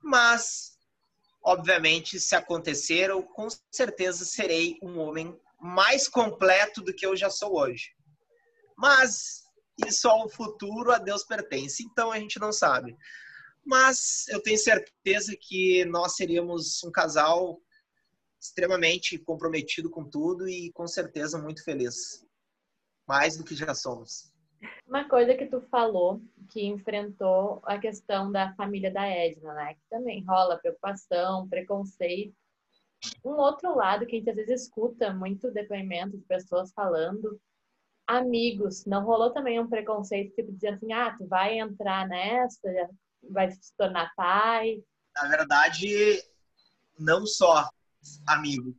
Mas, 0.01 0.77
obviamente, 1.43 2.19
se 2.19 2.35
acontecer, 2.35 3.09
eu 3.09 3.23
com 3.23 3.47
certeza 3.71 4.25
serei 4.25 4.77
um 4.81 4.97
homem 4.97 5.39
mais 5.59 6.07
completo 6.07 6.81
do 6.81 6.93
que 6.93 7.05
eu 7.05 7.15
já 7.15 7.29
sou 7.29 7.59
hoje. 7.59 7.89
Mas 8.77 9.43
isso 9.85 10.07
ao 10.09 10.29
futuro, 10.29 10.91
a 10.91 10.97
Deus 10.97 11.23
pertence. 11.23 11.83
Então, 11.83 12.11
a 12.11 12.19
gente 12.19 12.39
não 12.39 12.51
sabe. 12.51 12.97
Mas 13.63 14.27
eu 14.29 14.41
tenho 14.41 14.57
certeza 14.57 15.35
que 15.39 15.85
nós 15.85 16.15
seríamos 16.15 16.83
um 16.83 16.91
casal 16.91 17.61
extremamente 18.41 19.17
comprometido 19.17 19.89
com 19.89 20.09
tudo 20.09 20.47
e 20.47 20.71
com 20.71 20.87
certeza 20.87 21.37
muito 21.37 21.63
feliz. 21.63 22.25
Mais 23.05 23.37
do 23.37 23.43
que 23.43 23.55
já 23.55 23.75
somos. 23.75 24.31
Uma 24.87 25.07
coisa 25.07 25.35
que 25.35 25.45
tu 25.45 25.61
falou, 25.69 26.21
que 26.49 26.65
enfrentou 26.65 27.61
a 27.63 27.77
questão 27.77 28.31
da 28.31 28.53
família 28.55 28.91
da 28.91 29.07
Edna, 29.07 29.53
né? 29.53 29.73
Que 29.75 29.81
também 29.89 30.23
rola 30.25 30.57
preocupação, 30.57 31.47
preconceito. 31.47 32.35
Um 33.23 33.31
outro 33.31 33.75
lado 33.75 34.05
que 34.05 34.15
a 34.15 34.19
gente 34.19 34.29
às 34.29 34.35
vezes 34.35 34.63
escuta 34.63 35.13
muito 35.13 35.51
depoimento 35.51 36.17
de 36.17 36.23
pessoas 36.25 36.73
falando, 36.73 37.39
amigos, 38.05 38.85
não 38.85 39.05
rolou 39.05 39.31
também 39.31 39.59
um 39.59 39.69
preconceito, 39.69 40.35
tipo, 40.35 40.51
dizer 40.51 40.69
assim, 40.69 40.91
ah, 40.91 41.15
tu 41.17 41.27
vai 41.27 41.59
entrar 41.59 42.07
nessa, 42.07 42.89
vai 43.29 43.51
se 43.51 43.73
tornar 43.77 44.11
pai? 44.15 44.83
Na 45.15 45.29
verdade, 45.29 46.21
não 46.97 47.25
só 47.25 47.69
amigos, 48.27 48.75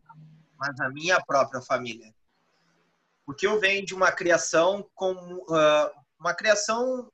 mas 0.59 0.79
a 0.81 0.91
minha 0.91 1.21
própria 1.25 1.63
família 1.63 2.13
porque 3.31 3.47
eu 3.47 3.61
venho 3.61 3.87
de 3.87 3.95
uma 3.95 4.11
criação 4.11 4.85
com 4.93 5.13
uh, 5.13 5.91
uma 6.19 6.35
criação 6.35 7.09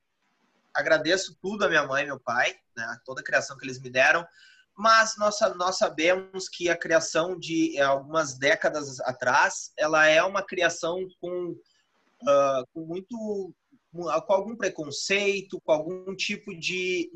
agradeço 0.75 1.37
tudo 1.43 1.63
a 1.63 1.69
minha 1.69 1.87
mãe 1.87 2.05
e 2.05 2.07
meu 2.07 2.19
pai, 2.19 2.57
né, 2.75 2.99
toda 3.05 3.21
a 3.21 3.25
criação 3.25 3.55
que 3.59 3.67
eles 3.67 3.79
me 3.79 3.91
deram, 3.91 4.27
mas 4.75 5.15
nós, 5.19 5.39
nós 5.57 5.77
sabemos 5.77 6.49
que 6.49 6.71
a 6.71 6.77
criação 6.77 7.39
de 7.39 7.79
algumas 7.79 8.39
décadas 8.39 8.99
atrás, 9.01 9.73
ela 9.77 10.07
é 10.07 10.23
uma 10.23 10.43
criação 10.43 11.07
com, 11.21 11.51
uh, 11.51 12.67
com 12.73 12.87
muito 12.87 13.55
com 13.93 14.09
algum 14.33 14.57
preconceito, 14.57 15.61
com 15.61 15.73
algum 15.73 16.17
tipo 16.17 16.59
de 16.59 17.11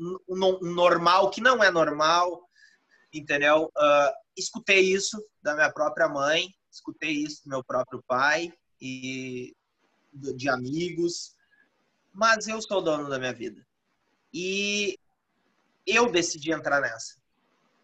normal 0.61 1.31
que 1.31 1.41
não 1.41 1.63
é 1.63 1.71
normal, 1.71 2.47
entendeu? 3.11 3.65
Uh, 3.65 4.11
escutei 4.37 4.81
isso 4.81 5.17
da 5.41 5.55
minha 5.55 5.71
própria 5.71 6.07
mãe, 6.07 6.49
escutei 6.71 7.11
isso 7.11 7.43
do 7.43 7.49
meu 7.49 7.63
próprio 7.63 8.03
pai, 8.07 8.51
e 8.81 9.55
de 10.13 10.49
amigos, 10.49 11.35
mas 12.13 12.47
eu 12.47 12.61
sou 12.61 12.79
o 12.79 12.81
dono 12.81 13.09
da 13.09 13.19
minha 13.19 13.33
vida. 13.33 13.65
E 14.33 14.97
eu 15.85 16.11
decidi 16.11 16.51
entrar 16.51 16.81
nessa. 16.81 17.19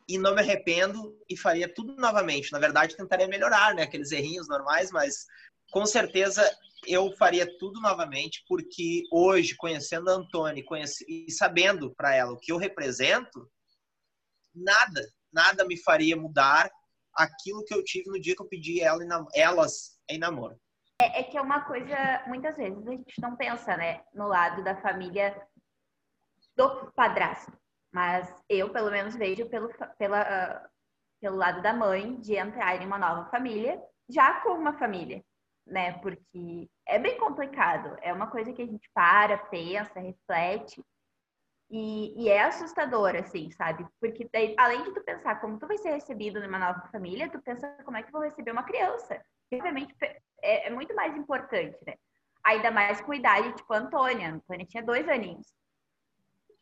E 0.07 0.17
não 0.17 0.33
me 0.33 0.41
arrependo 0.41 1.17
e 1.29 1.37
faria 1.37 1.71
tudo 1.73 1.95
novamente. 1.95 2.51
Na 2.51 2.59
verdade, 2.59 2.95
tentaria 2.95 3.27
melhorar, 3.27 3.75
né? 3.75 3.83
Aqueles 3.83 4.11
errinhos 4.11 4.47
normais, 4.47 4.91
mas 4.91 5.25
com 5.71 5.85
certeza 5.85 6.43
eu 6.85 7.11
faria 7.17 7.45
tudo 7.57 7.81
novamente, 7.81 8.43
porque 8.47 9.03
hoje, 9.11 9.55
conhecendo 9.55 10.09
a 10.09 10.13
Antônia 10.13 10.63
conhece, 10.63 11.05
e 11.07 11.29
sabendo 11.31 11.93
para 11.95 12.15
ela 12.15 12.31
o 12.31 12.39
que 12.39 12.51
eu 12.51 12.57
represento, 12.57 13.49
nada, 14.53 15.09
nada 15.31 15.65
me 15.65 15.77
faria 15.77 16.15
mudar 16.15 16.71
aquilo 17.13 17.63
que 17.65 17.73
eu 17.73 17.83
tive 17.83 18.09
no 18.09 18.19
dia 18.19 18.35
que 18.35 18.41
eu 18.41 18.47
pedi 18.47 18.79
ela 18.79 19.03
em, 19.03 19.09
elas 19.33 19.97
em 20.09 20.17
namoro. 20.17 20.57
É, 20.99 21.19
é, 21.19 21.23
que 21.23 21.37
é 21.37 21.41
uma 21.41 21.61
coisa, 21.61 21.95
muitas 22.25 22.57
vezes 22.57 22.87
a 22.87 22.91
gente 22.91 23.21
não 23.21 23.35
pensa, 23.35 23.77
né, 23.77 24.01
no 24.13 24.27
lado 24.27 24.63
da 24.63 24.75
família 24.77 25.39
do 26.55 26.91
padrasto. 26.93 27.51
Mas 27.93 28.33
eu, 28.49 28.71
pelo 28.71 28.91
menos, 28.91 29.15
vejo 29.15 29.47
pelo, 29.49 29.69
pela, 29.97 30.21
uh, 30.21 30.69
pelo 31.21 31.37
lado 31.37 31.61
da 31.61 31.73
mãe 31.73 32.15
de 32.19 32.35
entrar 32.35 32.81
em 32.81 32.85
uma 32.85 32.97
nova 32.97 33.29
família, 33.29 33.81
já 34.09 34.41
com 34.41 34.49
uma 34.49 34.77
família, 34.77 35.23
né? 35.65 35.93
Porque 35.99 36.69
é 36.85 36.99
bem 36.99 37.17
complicado. 37.17 37.97
É 38.01 38.11
uma 38.11 38.27
coisa 38.27 38.51
que 38.53 38.61
a 38.61 38.65
gente 38.65 38.89
para, 38.93 39.37
pensa, 39.37 39.99
reflete. 39.99 40.83
E, 41.69 42.23
e, 42.23 42.29
é 42.29 42.43
assustador, 42.43 43.15
assim, 43.15 43.51
sabe? 43.51 43.85
Porque 43.99 44.29
daí, 44.31 44.55
além 44.57 44.83
de 44.83 44.93
tu 44.93 45.03
pensar 45.03 45.41
como 45.41 45.59
tu 45.59 45.67
vai 45.67 45.77
ser 45.77 45.91
recebido 45.91 46.39
numa 46.39 46.57
nova 46.57 46.87
família, 46.91 47.29
tu 47.29 47.41
pensa 47.41 47.67
como 47.83 47.97
é 47.97 48.03
que 48.03 48.11
vou 48.11 48.21
receber 48.21 48.51
uma 48.51 48.63
criança. 48.63 49.21
Que, 49.49 49.57
obviamente, 49.57 49.93
é, 50.41 50.67
é, 50.67 50.69
muito 50.69 50.95
mais 50.95 51.15
importante, 51.15 51.77
né? 51.85 51.95
Ainda 52.45 52.71
mais 52.71 53.01
com 53.01 53.13
idade, 53.13 53.53
tipo 53.53 53.73
a 53.73 53.79
Antônia. 53.79 54.29
A 54.29 54.31
Antônia 54.35 54.65
tinha 54.65 54.81
dois 54.81 55.09
aninhos. 55.09 55.53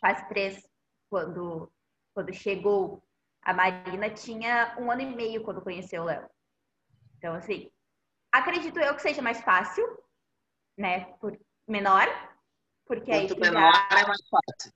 Faz 0.02 0.28
três, 0.28 0.68
quando, 1.08 1.72
quando 2.14 2.34
chegou. 2.34 3.04
A 3.44 3.54
Marina 3.54 4.10
tinha 4.10 4.76
um 4.80 4.90
ano 4.90 5.02
e 5.02 5.16
meio 5.16 5.44
quando 5.44 5.62
conheceu 5.62 6.02
o 6.02 6.06
Léo. 6.06 6.28
Então, 7.20 7.36
assim, 7.36 7.70
acredito 8.32 8.80
eu 8.80 8.96
que 8.96 9.04
seja 9.04 9.22
mais 9.22 9.40
fácil, 9.42 9.86
né? 10.76 11.14
Por 11.20 11.40
menor. 11.68 12.08
Porque 12.88 13.12
Quanto 13.12 13.34
aí 13.36 13.40
menor 13.40 13.72
já... 13.72 14.00
é 14.00 14.08
mais 14.08 14.28
fácil 14.30 14.74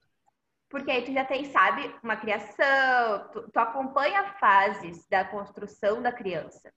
porque 0.70 0.92
aí 0.92 1.04
tu 1.04 1.12
já 1.12 1.26
tem, 1.26 1.46
sabe, 1.52 1.94
uma 2.04 2.16
criação, 2.16 3.30
tu, 3.34 3.50
tu, 3.52 3.58
acompanha 3.58 4.34
fases 4.40 5.06
da 5.08 5.26
construção 5.26 6.02
da 6.02 6.12
criança. 6.12 6.72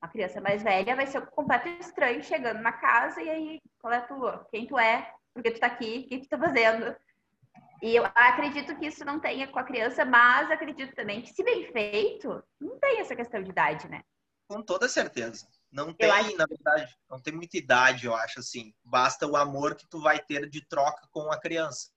A 0.00 0.08
criança 0.08 0.40
mais 0.40 0.62
velha 0.62 0.94
vai 0.94 1.06
ser 1.06 1.18
um 1.18 1.26
completo 1.26 1.68
estranho 1.80 2.22
chegando 2.22 2.60
na 2.60 2.72
casa 2.72 3.22
e 3.22 3.30
aí, 3.30 3.60
qual 3.80 3.92
é 3.92 3.98
a 3.98 4.06
tua? 4.06 4.46
Quem 4.50 4.66
tu 4.66 4.78
é? 4.78 5.10
Por 5.32 5.42
que 5.42 5.52
tu 5.52 5.60
tá 5.60 5.66
aqui? 5.66 6.04
O 6.04 6.08
que 6.08 6.18
tu 6.20 6.28
tá 6.28 6.38
fazendo? 6.38 6.94
E 7.82 7.96
eu 7.96 8.04
acredito 8.14 8.76
que 8.76 8.86
isso 8.86 9.04
não 9.04 9.18
tenha 9.18 9.48
com 9.48 9.58
a 9.58 9.64
criança, 9.64 10.04
mas 10.04 10.50
acredito 10.50 10.94
também 10.94 11.22
que, 11.22 11.32
se 11.32 11.42
bem 11.42 11.72
feito, 11.72 12.42
não 12.60 12.78
tem 12.78 13.00
essa 13.00 13.16
questão 13.16 13.42
de 13.42 13.50
idade, 13.50 13.88
né? 13.88 14.02
Com 14.46 14.62
toda 14.62 14.88
certeza. 14.88 15.48
Não 15.70 15.92
tem, 15.94 16.10
acho... 16.10 16.36
na 16.36 16.44
verdade, 16.44 16.94
não 17.08 17.18
tem 17.18 17.34
muita 17.34 17.56
idade, 17.56 18.06
eu 18.06 18.14
acho, 18.14 18.40
assim. 18.40 18.74
Basta 18.84 19.26
o 19.26 19.36
amor 19.36 19.74
que 19.74 19.88
tu 19.88 20.00
vai 20.00 20.18
ter 20.20 20.48
de 20.48 20.64
troca 20.66 21.08
com 21.10 21.32
a 21.32 21.40
criança. 21.40 21.90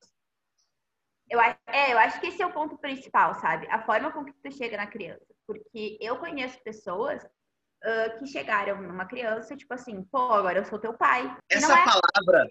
Eu, 1.30 1.42
é, 1.42 1.94
eu 1.94 1.98
acho 1.98 2.20
que 2.20 2.28
esse 2.28 2.42
é 2.42 2.46
o 2.46 2.54
ponto 2.54 2.78
principal, 2.78 3.34
sabe? 3.40 3.68
A 3.68 3.84
forma 3.84 4.12
com 4.12 4.24
que 4.24 4.34
tu 4.34 4.52
chega 4.56 4.78
na 4.78 4.88
criança. 4.88 5.26
Porque 5.48 5.98
eu 6.00 6.18
conheço 6.18 6.60
pessoas 6.64 7.24
uh, 7.24 8.20
que 8.20 8.28
chegaram 8.28 8.82
numa 8.82 9.06
criança, 9.06 9.56
tipo 9.56 9.74
assim, 9.74 10.04
pô, 10.04 10.34
agora 10.34 10.60
eu 10.60 10.66
sou 10.66 10.80
teu 10.80 10.94
pai. 10.94 11.36
Essa 11.50 11.74
é... 11.74 11.86
palavra, 11.86 12.48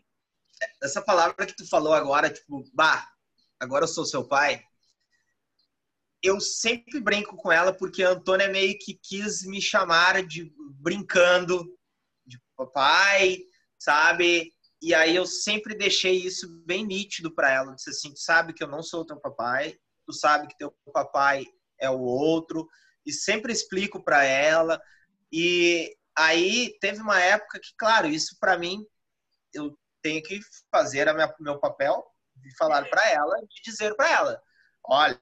essa 0.83 1.03
palavra 1.03 1.47
que 1.47 1.57
tu 1.57 1.69
falou 1.69 1.93
agora, 1.93 2.31
tipo, 2.31 2.65
bah, 2.73 3.09
agora 3.61 3.85
eu 3.85 3.89
sou 3.89 4.05
seu 4.05 4.27
pai. 4.27 4.63
Eu 6.23 6.41
sempre 6.41 7.01
brinco 7.01 7.37
com 7.37 7.53
ela 7.53 7.73
porque 7.73 8.03
a 8.03 8.11
Antônia 8.11 8.49
meio 8.49 8.79
que 8.79 8.95
quis 8.95 9.45
me 9.45 9.61
chamar 9.61 10.25
de 10.25 10.53
brincando 10.81 11.63
de 12.27 12.41
papai, 12.57 13.39
sabe? 13.79 14.54
E 14.85 14.93
aí 14.93 15.17
eu 15.17 15.25
sempre 15.25 15.75
deixei 15.75 16.15
isso 16.15 16.47
bem 16.67 16.85
nítido 16.87 17.35
para 17.35 17.51
ela. 17.51 17.71
Eu 17.71 17.75
disse 17.75 17.89
assim, 17.89 18.13
tu 18.13 18.21
sabe 18.21 18.53
que 18.53 18.63
eu 18.63 18.69
não 18.69 18.83
sou 18.83 19.03
teu 19.03 19.19
papai, 19.19 19.79
tu 20.07 20.13
sabe 20.13 20.47
que 20.47 20.59
teu 20.59 20.71
papai 20.93 21.47
é 21.81 21.89
o 21.89 22.03
outro, 22.03 22.69
e 23.07 23.11
sempre 23.11 23.51
explico 23.51 24.05
para 24.05 24.25
ela. 24.25 24.79
E 25.33 25.97
aí 26.15 26.77
teve 26.83 27.01
uma 27.01 27.19
época 27.19 27.59
que, 27.61 27.75
claro, 27.79 28.09
isso 28.09 28.37
para 28.39 28.59
mim 28.59 28.87
eu 29.55 29.75
tenho 30.03 30.23
que 30.23 30.39
fazer 30.71 31.09
o 31.09 31.43
meu 31.43 31.59
papel 31.59 32.05
de 32.37 32.55
falar 32.59 32.87
para 32.91 33.09
ela, 33.09 33.37
de 33.41 33.63
dizer 33.65 33.97
para 33.97 34.13
ela, 34.13 34.43
olha, 34.85 35.19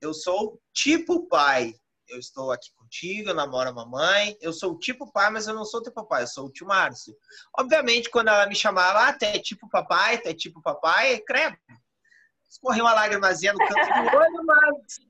eu 0.00 0.14
sou 0.14 0.62
tipo 0.72 1.26
pai, 1.26 1.74
eu 2.06 2.20
estou 2.20 2.52
aqui 2.52 2.70
contigo, 2.94 3.30
eu 3.30 3.34
namoro 3.34 3.68
a 3.68 3.72
mamãe, 3.72 4.36
eu 4.40 4.52
sou 4.52 4.72
o 4.72 4.78
tipo 4.78 5.10
pai, 5.10 5.30
mas 5.30 5.48
eu 5.48 5.54
não 5.54 5.64
sou 5.64 5.82
teu 5.82 5.92
papai, 5.92 6.22
eu 6.22 6.26
sou 6.28 6.46
o 6.46 6.52
tio 6.52 6.66
Márcio. 6.66 7.14
Obviamente, 7.58 8.08
quando 8.08 8.28
ela 8.28 8.46
me 8.46 8.54
chamava, 8.54 9.08
ah, 9.08 9.12
tu 9.12 9.24
é 9.24 9.38
tipo 9.38 9.68
papai, 9.68 10.18
tu 10.18 10.28
é 10.28 10.34
tipo 10.34 10.62
papai, 10.62 11.18
credo. 11.20 11.56
Escorreu 12.48 12.84
uma 12.84 12.94
lágrimazinha 12.94 13.52
no 13.52 13.58
canto 13.58 13.74
do 13.74 13.74
olho, 14.16 14.46
mas 14.46 15.00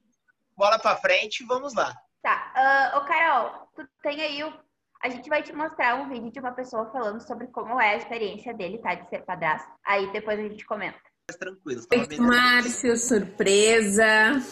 bola 0.57 0.79
pra 0.79 0.97
frente 0.97 1.43
e 1.43 1.47
vamos 1.47 1.75
lá. 1.75 1.95
Tá, 2.23 2.93
uh, 2.95 2.99
ô 2.99 3.05
Carol, 3.05 3.69
tu 3.75 3.87
tem 4.03 4.21
aí 4.23 4.43
o... 4.43 4.65
A 5.03 5.11
gente 5.11 5.29
vai 5.29 5.43
te 5.43 5.53
mostrar 5.53 5.97
um 5.97 6.09
vídeo 6.09 6.33
de 6.33 6.41
uma 6.41 6.53
pessoa 6.53 6.91
falando 6.91 7.21
sobre 7.21 7.49
como 7.49 7.79
é 7.79 7.91
a 7.91 7.97
experiência 7.97 8.55
dele, 8.55 8.79
tá? 8.79 8.95
De 8.95 9.07
ser 9.11 9.23
padrasto. 9.27 9.71
Aí 9.85 10.11
depois 10.13 10.39
a 10.39 10.43
gente 10.43 10.65
comenta 10.65 10.99
mais 11.27 11.39
tranquilos. 11.39 11.87
Márcio, 12.19 12.97
surpresa! 12.99 14.05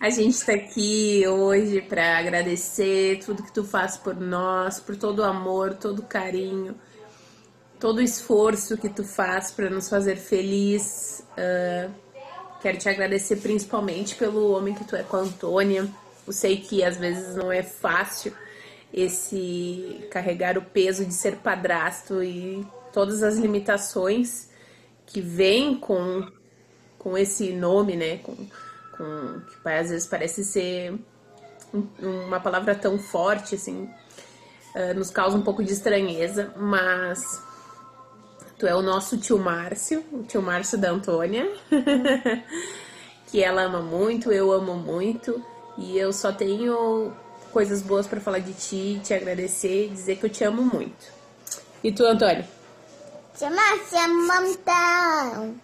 a 0.00 0.10
gente 0.10 0.34
está 0.34 0.54
aqui 0.54 1.24
hoje 1.28 1.80
para 1.82 2.18
agradecer 2.18 3.20
tudo 3.24 3.44
que 3.44 3.52
tu 3.52 3.62
faz 3.62 3.96
por 3.96 4.16
nós, 4.16 4.80
por 4.80 4.96
todo 4.96 5.20
o 5.20 5.24
amor, 5.24 5.74
todo 5.74 6.00
o 6.00 6.06
carinho, 6.06 6.74
todo 7.78 7.98
o 7.98 8.02
esforço 8.02 8.76
que 8.76 8.88
tu 8.88 9.04
faz 9.04 9.52
para 9.52 9.70
nos 9.70 9.88
fazer 9.88 10.16
feliz. 10.16 11.24
Uh, 11.32 11.92
quero 12.60 12.78
te 12.78 12.88
agradecer 12.88 13.36
principalmente 13.36 14.16
pelo 14.16 14.50
homem 14.50 14.74
que 14.74 14.84
tu 14.84 14.96
é 14.96 15.04
com 15.04 15.18
a 15.18 15.20
Antônia. 15.20 15.88
Eu 16.26 16.32
sei 16.32 16.56
que 16.56 16.82
às 16.82 16.96
vezes 16.96 17.36
não 17.36 17.52
é 17.52 17.62
fácil 17.62 18.32
esse 18.92 20.04
carregar 20.10 20.58
o 20.58 20.62
peso 20.62 21.04
de 21.04 21.14
ser 21.14 21.36
padrasto 21.36 22.24
e 22.24 22.66
todas 22.92 23.22
as 23.22 23.36
limitações 23.36 24.47
que 25.08 25.20
vem 25.20 25.74
com, 25.74 26.26
com 26.98 27.16
esse 27.16 27.52
nome, 27.52 27.96
né? 27.96 28.18
Com, 28.18 28.36
com, 28.96 29.40
que 29.40 29.68
às 29.68 29.90
vezes 29.90 30.06
parece 30.06 30.44
ser 30.44 30.98
uma 32.00 32.40
palavra 32.40 32.74
tão 32.74 32.98
forte, 32.98 33.54
assim, 33.54 33.88
uh, 34.74 34.94
nos 34.94 35.10
causa 35.10 35.36
um 35.36 35.42
pouco 35.42 35.64
de 35.64 35.72
estranheza, 35.72 36.52
mas 36.56 37.42
tu 38.58 38.66
é 38.66 38.74
o 38.74 38.82
nosso 38.82 39.18
tio 39.18 39.38
Márcio, 39.38 40.04
o 40.12 40.22
tio 40.22 40.42
Márcio 40.42 40.78
da 40.78 40.90
Antônia, 40.90 41.50
que 43.26 43.42
ela 43.42 43.62
ama 43.62 43.82
muito, 43.82 44.32
eu 44.32 44.52
amo 44.52 44.74
muito, 44.74 45.42
e 45.76 45.96
eu 45.98 46.12
só 46.12 46.32
tenho 46.32 47.12
coisas 47.52 47.82
boas 47.82 48.06
para 48.06 48.20
falar 48.20 48.40
de 48.40 48.52
ti, 48.52 49.00
te 49.02 49.14
agradecer 49.14 49.88
dizer 49.88 50.16
que 50.16 50.26
eu 50.26 50.30
te 50.30 50.44
amo 50.44 50.62
muito. 50.62 51.18
E 51.82 51.92
tu, 51.92 52.04
Antônio? 52.04 52.57
Chama-se 53.38 54.08
montão. 54.08 55.60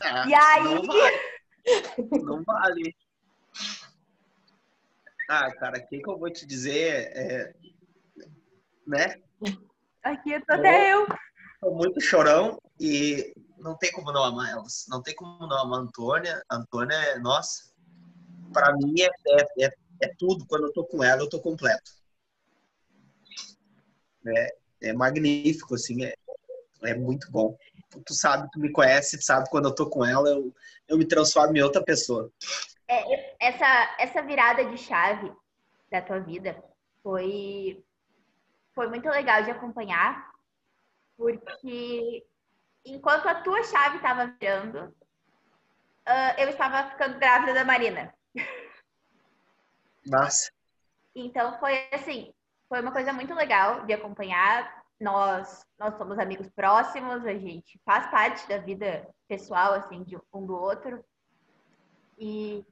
Ah, 0.00 0.26
e 0.26 0.34
aí? 0.34 0.64
Não 0.64 0.86
vale. 0.86 1.20
não 2.24 2.42
vale. 2.42 2.96
Ah, 5.28 5.54
cara, 5.56 5.78
o 5.78 5.86
que, 5.86 5.98
que 5.98 6.08
eu 6.08 6.18
vou 6.18 6.32
te 6.32 6.46
dizer? 6.46 7.10
É, 7.14 7.54
né? 8.86 9.20
Aqui 10.02 10.32
eu 10.32 10.46
tô 10.46 10.54
até 10.54 10.94
eu. 10.94 11.06
Tô 11.60 11.72
muito 11.72 12.00
chorão 12.00 12.58
e 12.80 13.34
não 13.58 13.76
tem 13.76 13.92
como 13.92 14.10
não 14.12 14.24
amar 14.24 14.50
elas. 14.50 14.86
Não 14.88 15.02
tem 15.02 15.14
como 15.14 15.46
não 15.46 15.58
amar 15.58 15.80
a 15.80 15.82
Antônia. 15.82 16.42
A 16.48 16.56
Antônia 16.56 16.94
é, 16.94 17.18
nossa, 17.18 17.70
para 18.50 18.74
mim 18.74 18.94
é, 19.00 19.10
é, 19.28 19.66
é, 19.66 19.70
é, 20.04 20.14
tudo. 20.18 20.46
Quando 20.46 20.68
eu 20.68 20.72
tô 20.72 20.86
com 20.86 21.04
ela, 21.04 21.20
eu 21.20 21.28
tô 21.28 21.38
completo. 21.38 21.90
É, 24.26 24.56
é 24.86 24.92
magnífico, 24.92 25.74
assim, 25.74 26.04
é, 26.04 26.14
é 26.82 26.94
muito 26.94 27.30
bom. 27.30 27.56
Tu 28.04 28.14
sabe, 28.14 28.48
tu 28.52 28.58
me 28.60 28.70
conhece, 28.70 29.18
tu 29.18 29.24
sabe 29.24 29.48
quando 29.50 29.68
eu 29.68 29.74
tô 29.74 29.88
com 29.88 30.04
ela, 30.04 30.28
eu, 30.28 30.54
eu 30.88 30.98
me 30.98 31.06
transformo 31.06 31.56
em 31.56 31.62
outra 31.62 31.82
pessoa. 31.82 32.30
É, 32.88 33.36
essa, 33.40 33.96
essa 33.98 34.22
virada 34.22 34.64
de 34.64 34.78
chave 34.78 35.32
da 35.90 36.00
tua 36.00 36.20
vida 36.20 36.62
foi, 37.02 37.82
foi 38.74 38.88
muito 38.88 39.08
legal 39.08 39.42
de 39.42 39.50
acompanhar, 39.50 40.30
porque 41.16 42.24
enquanto 42.84 43.28
a 43.28 43.42
tua 43.42 43.62
chave 43.64 43.96
estava 43.96 44.26
virando, 44.40 44.94
uh, 46.06 46.38
eu 46.38 46.48
estava 46.50 46.90
ficando 46.90 47.18
grávida 47.18 47.54
da 47.54 47.64
Marina. 47.64 48.14
Nossa. 50.06 50.50
Então 51.14 51.58
foi 51.58 51.88
assim, 51.92 52.32
foi 52.68 52.80
uma 52.80 52.92
coisa 52.92 53.12
muito 53.12 53.34
legal 53.34 53.84
de 53.84 53.92
acompanhar. 53.92 54.84
Nós, 55.00 55.66
nós 55.78 55.96
somos 55.96 56.18
amigos 56.18 56.48
próximos, 56.50 57.24
a 57.26 57.34
gente 57.34 57.80
faz 57.84 58.06
parte 58.10 58.48
da 58.48 58.58
vida 58.58 59.08
pessoal, 59.28 59.74
assim, 59.74 60.02
de 60.02 60.18
um 60.32 60.46
do 60.46 60.54
outro. 60.54 61.04
E, 62.18 62.64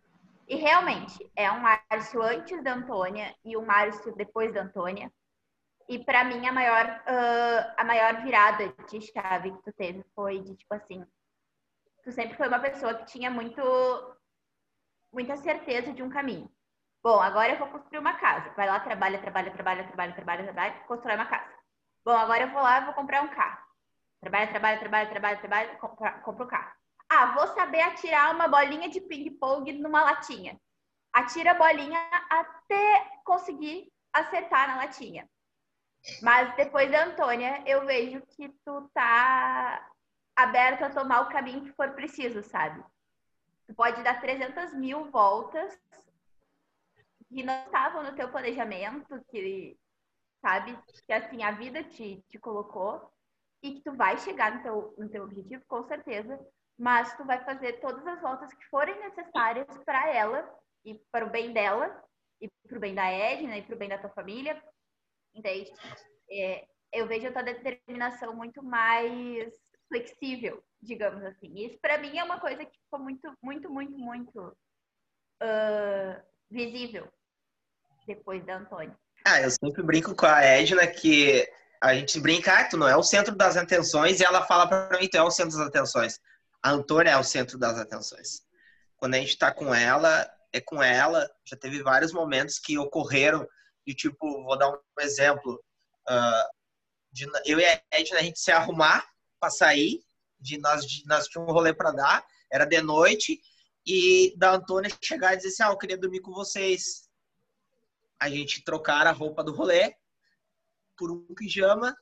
e 0.48 0.57
realmente, 0.57 1.30
é 1.37 1.50
um 1.52 1.61
Márcio 1.61 2.22
antes 2.22 2.62
da 2.64 2.74
Antônia 2.74 3.35
e 3.44 3.57
um 3.57 3.64
Márcio 3.64 4.14
depois 4.16 4.52
da 4.54 4.62
Antônia. 4.62 5.12
E 5.87 6.02
para 6.02 6.24
mim, 6.24 6.46
a 6.46 6.52
maior, 6.52 6.87
uh, 6.87 7.74
a 7.76 7.85
maior 7.85 8.22
virada 8.22 8.74
de 8.88 9.00
chave 9.02 9.52
que 9.52 9.62
tu 9.62 9.72
teve 9.72 10.02
foi 10.14 10.40
de, 10.40 10.57
tipo 10.57 10.74
assim, 10.74 11.04
tu 12.02 12.11
sempre 12.11 12.37
foi 12.37 12.48
uma 12.48 12.59
pessoa 12.59 12.94
que 12.94 13.04
tinha 13.04 13.30
muito, 13.30 13.62
muita 15.12 15.37
certeza 15.37 15.92
de 15.92 16.02
um 16.02 16.09
caminho. 16.09 16.50
Bom, 17.04 17.20
agora 17.20 17.52
eu 17.52 17.58
vou 17.58 17.68
construir 17.68 17.98
uma 17.98 18.14
casa. 18.14 18.50
Vai 18.56 18.66
lá, 18.66 18.80
trabalha, 18.80 19.20
trabalha, 19.20 19.50
trabalha, 19.50 19.84
trabalha, 19.84 20.14
trabalha, 20.14 20.42
trabalha, 20.44 20.80
constrói 20.88 21.14
uma 21.16 21.26
casa. 21.26 21.52
Bom, 22.02 22.12
agora 22.12 22.44
eu 22.44 22.50
vou 22.50 22.62
lá 22.62 22.80
e 22.80 22.84
vou 22.86 22.94
comprar 22.94 23.22
um 23.22 23.28
carro. 23.28 23.62
Trabalha, 24.22 24.48
trabalha, 24.48 24.78
trabalha, 24.78 25.10
trabalha, 25.10 25.36
trabalha, 25.36 25.76
compra, 25.76 26.44
o 26.44 26.48
carro. 26.48 26.72
Ah, 27.10 27.34
vou 27.34 27.46
saber 27.48 27.82
atirar 27.82 28.34
uma 28.34 28.48
bolinha 28.48 28.88
de 28.88 29.02
ping-pong 29.02 29.70
numa 29.74 30.02
latinha. 30.02 30.58
Atira 31.12 31.50
a 31.50 31.54
bolinha 31.54 31.98
até 32.30 33.20
conseguir 33.22 33.92
acertar 34.10 34.68
na 34.68 34.76
latinha. 34.76 35.28
Mas 36.22 36.56
depois 36.56 36.90
da 36.90 37.04
Antônia, 37.04 37.62
eu 37.66 37.84
vejo 37.84 38.22
que 38.28 38.48
tu 38.64 38.90
tá 38.94 39.90
aberto 40.34 40.84
a 40.84 40.90
tomar 40.90 41.20
o 41.20 41.28
caminho 41.28 41.64
que 41.64 41.72
for 41.72 41.90
preciso, 41.90 42.42
sabe? 42.42 42.82
Tu 43.66 43.74
pode 43.74 44.02
dar 44.02 44.22
300 44.22 44.72
mil 44.72 45.10
voltas 45.10 45.78
que 47.35 47.42
não 47.42 47.64
estavam 47.64 48.05
no 48.05 48.14
teu 48.14 48.31
planejamento, 48.31 49.20
que, 49.29 49.77
sabe? 50.40 50.79
Que 51.05 51.12
assim, 51.12 51.42
a 51.42 51.51
vida 51.51 51.83
te, 51.83 52.25
te 52.29 52.38
colocou 52.38 53.11
e 53.61 53.75
que 53.75 53.83
tu 53.83 53.92
vai 53.97 54.16
chegar 54.18 54.55
no 54.55 54.62
teu, 54.62 54.94
no 54.97 55.09
teu 55.09 55.25
objetivo, 55.25 55.64
com 55.66 55.83
certeza, 55.88 56.38
mas 56.79 57.16
tu 57.16 57.25
vai 57.25 57.44
fazer 57.44 57.81
todas 57.81 58.07
as 58.07 58.20
voltas 58.20 58.55
que 58.55 58.64
forem 58.66 58.97
necessárias 59.01 59.66
para 59.85 60.09
ela 60.14 60.49
e 60.85 60.94
para 61.11 61.27
o 61.27 61.31
bem 61.31 61.53
dela 61.53 62.03
e 62.40 62.49
para 62.68 62.77
o 62.77 62.81
bem 62.81 62.94
da 62.94 63.11
Edna 63.11 63.59
e 63.59 63.62
para 63.62 63.75
o 63.75 63.79
bem 63.79 63.88
da 63.88 63.99
tua 63.99 64.11
família, 64.11 64.62
entende? 65.35 65.73
É, 66.31 66.64
eu 66.92 67.09
vejo 67.09 67.27
a 67.27 67.33
tua 67.33 67.42
determinação 67.42 68.37
muito 68.37 68.62
mais 68.62 69.53
flexível, 69.88 70.62
digamos 70.81 71.25
assim. 71.25 71.53
Isso 71.59 71.79
para 71.81 71.99
mim 71.99 72.16
é 72.16 72.23
uma 72.23 72.38
coisa 72.38 72.64
que 72.64 72.79
ficou 72.79 73.01
muito, 73.01 73.35
muito, 73.42 73.70
muito, 73.70 73.99
muito 73.99 74.57
uh, 75.42 76.23
visível 76.49 77.11
depois 78.06 78.44
da 78.44 78.58
Antônia. 78.58 78.96
Ah, 79.26 79.40
eu 79.40 79.50
sempre 79.50 79.82
brinco 79.82 80.14
com 80.14 80.26
a 80.26 80.42
Edna 80.42 80.86
que 80.86 81.48
a 81.82 81.94
gente 81.94 82.20
brinca, 82.20 82.58
ah, 82.58 82.64
tu 82.64 82.76
não 82.76 82.88
é 82.88 82.96
o 82.96 83.02
centro 83.02 83.34
das 83.34 83.56
atenções, 83.56 84.20
e 84.20 84.24
ela 84.24 84.46
fala 84.46 84.66
para 84.66 84.98
mim, 84.98 85.08
tu 85.08 85.16
é 85.16 85.22
o 85.22 85.30
centro 85.30 85.58
das 85.58 85.68
atenções. 85.68 86.20
A 86.62 86.70
Antônia 86.70 87.10
é 87.10 87.16
o 87.16 87.24
centro 87.24 87.58
das 87.58 87.78
atenções. 87.78 88.42
Quando 88.96 89.14
a 89.14 89.18
gente 89.18 89.36
tá 89.36 89.52
com 89.52 89.74
ela, 89.74 90.30
é 90.52 90.60
com 90.60 90.82
ela. 90.82 91.28
Já 91.44 91.56
teve 91.56 91.82
vários 91.82 92.12
momentos 92.12 92.58
que 92.58 92.78
ocorreram 92.78 93.46
de 93.86 93.94
tipo, 93.94 94.42
vou 94.44 94.56
dar 94.56 94.70
um 94.70 94.78
exemplo, 95.00 95.62
uh, 96.08 96.48
de 97.12 97.26
eu 97.44 97.60
e 97.60 97.66
a 97.66 97.82
Edna, 97.92 98.18
a 98.18 98.22
gente 98.22 98.40
se 98.40 98.50
arrumar 98.50 99.06
para 99.38 99.50
sair, 99.50 100.00
de 100.40 100.58
nós, 100.58 100.86
de, 100.86 101.06
nós 101.06 101.26
tínhamos 101.26 101.52
um 101.52 101.54
rolê 101.54 101.74
para 101.74 101.90
dar, 101.90 102.24
era 102.50 102.64
de 102.64 102.80
noite, 102.80 103.38
e 103.86 104.34
da 104.38 104.52
Antônia 104.52 104.90
chegar 105.02 105.34
e 105.34 105.36
dizer 105.36 105.48
assim, 105.48 105.62
ah, 105.64 105.72
eu 105.72 105.78
queria 105.78 105.98
dormir 105.98 106.20
com 106.20 106.32
vocês. 106.32 107.03
A 108.24 108.30
gente 108.30 108.64
trocar 108.64 109.06
a 109.06 109.12
roupa 109.12 109.44
do 109.44 109.52
rolê 109.52 109.94
por 110.96 111.10
um 111.12 111.26
pijama 111.34 111.94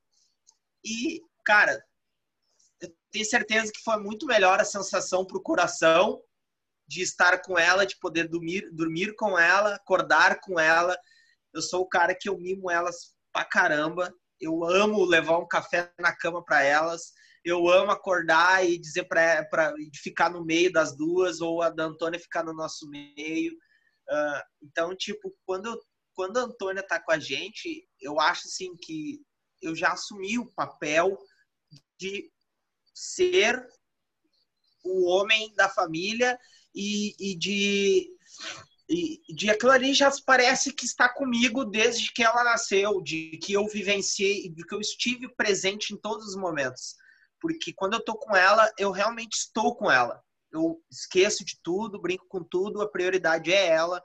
e, 0.85 1.21
cara, 1.45 1.85
eu 2.81 2.95
tenho 3.11 3.25
certeza 3.25 3.73
que 3.73 3.83
foi 3.83 3.97
muito 3.97 4.25
melhor 4.25 4.61
a 4.61 4.65
sensação 4.65 5.27
pro 5.27 5.43
coração 5.43 6.23
de 6.87 7.03
estar 7.03 7.43
com 7.43 7.59
ela, 7.59 7.85
de 7.85 7.99
poder 7.99 8.29
dormir, 8.29 8.71
dormir 8.73 9.17
com 9.17 9.37
ela, 9.37 9.75
acordar 9.75 10.39
com 10.39 10.61
ela. 10.61 10.97
Eu 11.53 11.61
sou 11.61 11.81
o 11.81 11.89
cara 11.89 12.15
que 12.15 12.29
eu 12.29 12.39
mimo 12.39 12.71
elas 12.71 13.17
pra 13.33 13.45
caramba. 13.45 14.15
Eu 14.41 14.63
amo 14.65 15.05
levar 15.05 15.39
um 15.39 15.49
café 15.49 15.93
na 15.99 16.15
cama 16.15 16.45
para 16.45 16.63
elas. 16.63 17.11
Eu 17.45 17.69
amo 17.69 17.91
acordar 17.91 18.65
e 18.65 18.79
dizer 18.79 19.09
para 19.09 19.75
ficar 20.01 20.31
no 20.31 20.45
meio 20.45 20.73
das 20.73 20.97
duas 20.97 21.41
ou 21.41 21.63
a 21.63 21.69
da 21.69 21.83
Antônia 21.83 22.21
ficar 22.21 22.45
no 22.45 22.55
nosso 22.55 22.89
meio. 22.89 23.53
Uh, 24.09 24.43
então, 24.63 24.95
tipo, 24.95 25.35
quando, 25.45 25.67
eu, 25.67 25.81
quando 26.15 26.39
a 26.39 26.43
Antônia 26.43 26.83
tá 26.83 27.01
com 27.01 27.13
a 27.13 27.19
gente, 27.19 27.87
eu 28.01 28.21
acho 28.21 28.47
assim 28.47 28.77
que 28.77 29.21
eu 29.61 29.75
já 29.75 29.93
assumi 29.93 30.39
o 30.39 30.51
papel 30.53 31.17
de 31.99 32.31
ser 32.95 33.67
o 34.85 35.09
homem 35.09 35.55
da 35.55 35.69
família 35.69 36.39
e, 36.75 37.15
e 37.19 37.37
de 37.37 38.11
e 38.89 39.23
de 39.35 39.49
aquilo 39.49 39.73
ali 39.73 39.95
já 39.95 40.11
parece 40.27 40.73
que 40.73 40.85
está 40.85 41.09
comigo 41.09 41.65
desde 41.65 42.13
que 42.13 42.23
ela 42.23 42.45
nasceu, 42.45 43.01
de 43.01 43.39
que 43.39 43.53
eu 43.53 43.67
vivenciei, 43.67 44.51
de 44.51 44.65
que 44.65 44.75
eu 44.75 44.81
estive 44.81 45.29
presente 45.35 45.95
em 45.95 45.97
todos 45.97 46.27
os 46.29 46.37
momentos. 46.37 46.97
Porque 47.41 47.73
quando 47.73 47.95
eu 47.95 48.01
estou 48.01 48.17
com 48.17 48.37
ela, 48.37 48.71
eu 48.79 48.91
realmente 48.91 49.35
estou 49.35 49.75
com 49.75 49.91
ela. 49.91 50.23
Eu 50.53 50.83
esqueço 50.91 51.45
de 51.45 51.59
tudo, 51.63 52.01
brinco 52.01 52.27
com 52.29 52.45
tudo, 52.45 52.83
a 52.83 52.91
prioridade 52.91 53.51
é 53.51 53.67
ela. 53.67 54.03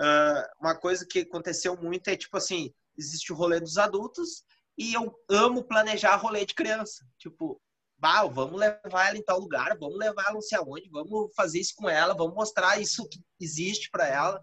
Uh, 0.00 0.42
uma 0.60 0.76
coisa 0.76 1.04
que 1.08 1.20
aconteceu 1.20 1.76
muito 1.76 2.08
é 2.08 2.16
tipo 2.16 2.36
assim: 2.36 2.72
existe 2.96 3.32
o 3.32 3.36
rolê 3.36 3.60
dos 3.60 3.78
adultos 3.78 4.44
e 4.76 4.94
eu 4.94 5.12
amo 5.28 5.64
planejar 5.64 6.16
rolê 6.16 6.46
de 6.46 6.54
criança. 6.54 7.04
Tipo, 7.18 7.60
bah, 7.98 8.24
vamos 8.26 8.58
levar 8.58 9.08
ela 9.08 9.18
em 9.18 9.24
tal 9.24 9.40
lugar, 9.40 9.76
vamos 9.78 9.98
levar 9.98 10.22
ela 10.22 10.34
não 10.34 10.40
sei 10.40 10.56
aonde, 10.56 10.88
vamos 10.88 11.34
fazer 11.34 11.58
isso 11.58 11.74
com 11.76 11.88
ela, 11.88 12.14
vamos 12.14 12.34
mostrar 12.34 12.80
isso 12.80 13.08
que 13.08 13.20
existe 13.40 13.90
para 13.90 14.06
ela, 14.06 14.40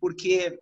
porque 0.00 0.58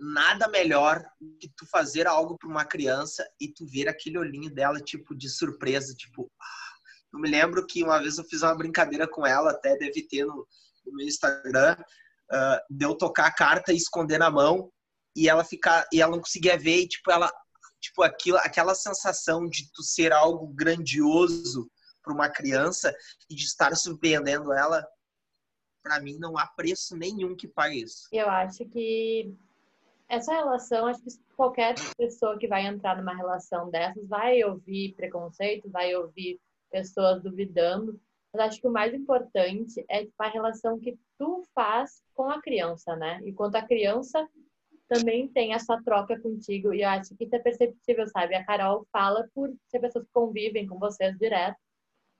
nada 0.00 0.48
melhor 0.48 1.04
que 1.38 1.48
tu 1.54 1.66
fazer 1.66 2.06
algo 2.06 2.38
para 2.38 2.48
uma 2.48 2.64
criança 2.64 3.28
e 3.38 3.52
tu 3.52 3.66
ver 3.66 3.86
aquele 3.86 4.16
olhinho 4.16 4.52
dela 4.52 4.80
tipo 4.80 5.14
de 5.14 5.28
surpresa, 5.28 5.94
tipo, 5.94 6.32
ah. 6.40 6.74
eu 7.12 7.20
me 7.20 7.28
lembro 7.28 7.66
que 7.66 7.84
uma 7.84 7.98
vez 7.98 8.16
eu 8.16 8.24
fiz 8.24 8.40
uma 8.40 8.56
brincadeira 8.56 9.06
com 9.06 9.26
ela, 9.26 9.50
até 9.50 9.76
deve 9.76 10.06
ter 10.08 10.24
no, 10.24 10.46
no 10.86 10.92
meu 10.94 11.06
Instagram, 11.06 11.76
uh, 12.32 12.60
de 12.68 12.84
eu 12.84 12.94
tocar 12.94 13.26
a 13.26 13.34
carta 13.34 13.72
e 13.72 13.76
esconder 13.76 14.18
na 14.18 14.30
mão 14.30 14.70
e 15.16 15.28
ela 15.28 15.44
ficar 15.44 15.86
e 15.92 16.00
ela 16.00 16.12
não 16.12 16.20
conseguia 16.20 16.56
ver 16.56 16.82
e 16.82 16.88
tipo 16.88 17.10
ela 17.10 17.30
tipo 17.80 18.02
aquilo, 18.02 18.36
aquela 18.38 18.74
sensação 18.74 19.48
de 19.48 19.70
tu 19.72 19.82
ser 19.82 20.12
algo 20.12 20.46
grandioso 20.48 21.70
para 22.02 22.12
uma 22.12 22.28
criança 22.28 22.94
e 23.28 23.34
de 23.34 23.44
estar 23.44 23.74
surpreendendo 23.74 24.52
ela, 24.52 24.86
para 25.82 26.00
mim 26.00 26.18
não 26.18 26.36
há 26.36 26.46
preço 26.46 26.96
nenhum 26.96 27.34
que 27.34 27.48
pague 27.48 27.82
isso. 27.82 28.08
Eu 28.12 28.28
acho 28.28 28.64
que 28.66 29.34
essa 30.08 30.32
relação, 30.32 30.86
acho 30.86 31.02
que 31.02 31.10
qualquer 31.36 31.74
pessoa 31.96 32.38
que 32.38 32.48
vai 32.48 32.66
entrar 32.66 32.96
numa 32.96 33.14
relação 33.14 33.70
dessas 33.70 34.06
vai 34.08 34.42
ouvir 34.44 34.94
preconceito, 34.94 35.70
vai 35.70 35.94
ouvir 35.94 36.40
pessoas 36.70 37.22
duvidando, 37.22 38.00
mas 38.32 38.48
acho 38.48 38.60
que 38.60 38.68
o 38.68 38.72
mais 38.72 38.92
importante 38.94 39.84
é 39.88 40.04
tipo, 40.04 40.22
a 40.22 40.28
relação 40.28 40.78
que 40.78 40.98
tu 41.20 41.42
faz 41.54 42.02
com 42.14 42.30
a 42.30 42.40
criança, 42.40 42.96
né? 42.96 43.20
E 43.24 43.32
quanto 43.34 43.56
a 43.56 43.62
criança 43.62 44.26
também 44.88 45.28
tem 45.28 45.52
essa 45.52 45.78
troca 45.84 46.18
contigo 46.18 46.72
e 46.72 46.80
eu 46.80 46.88
acho 46.88 47.14
que 47.14 47.24
isso 47.24 47.36
é 47.36 47.38
perceptível, 47.38 48.08
sabe? 48.08 48.34
A 48.34 48.44
Carol 48.44 48.86
fala 48.90 49.28
por 49.34 49.54
ser 49.68 49.80
pessoas 49.80 50.06
que 50.06 50.12
convivem 50.14 50.66
com 50.66 50.78
vocês 50.78 51.16
direto, 51.18 51.58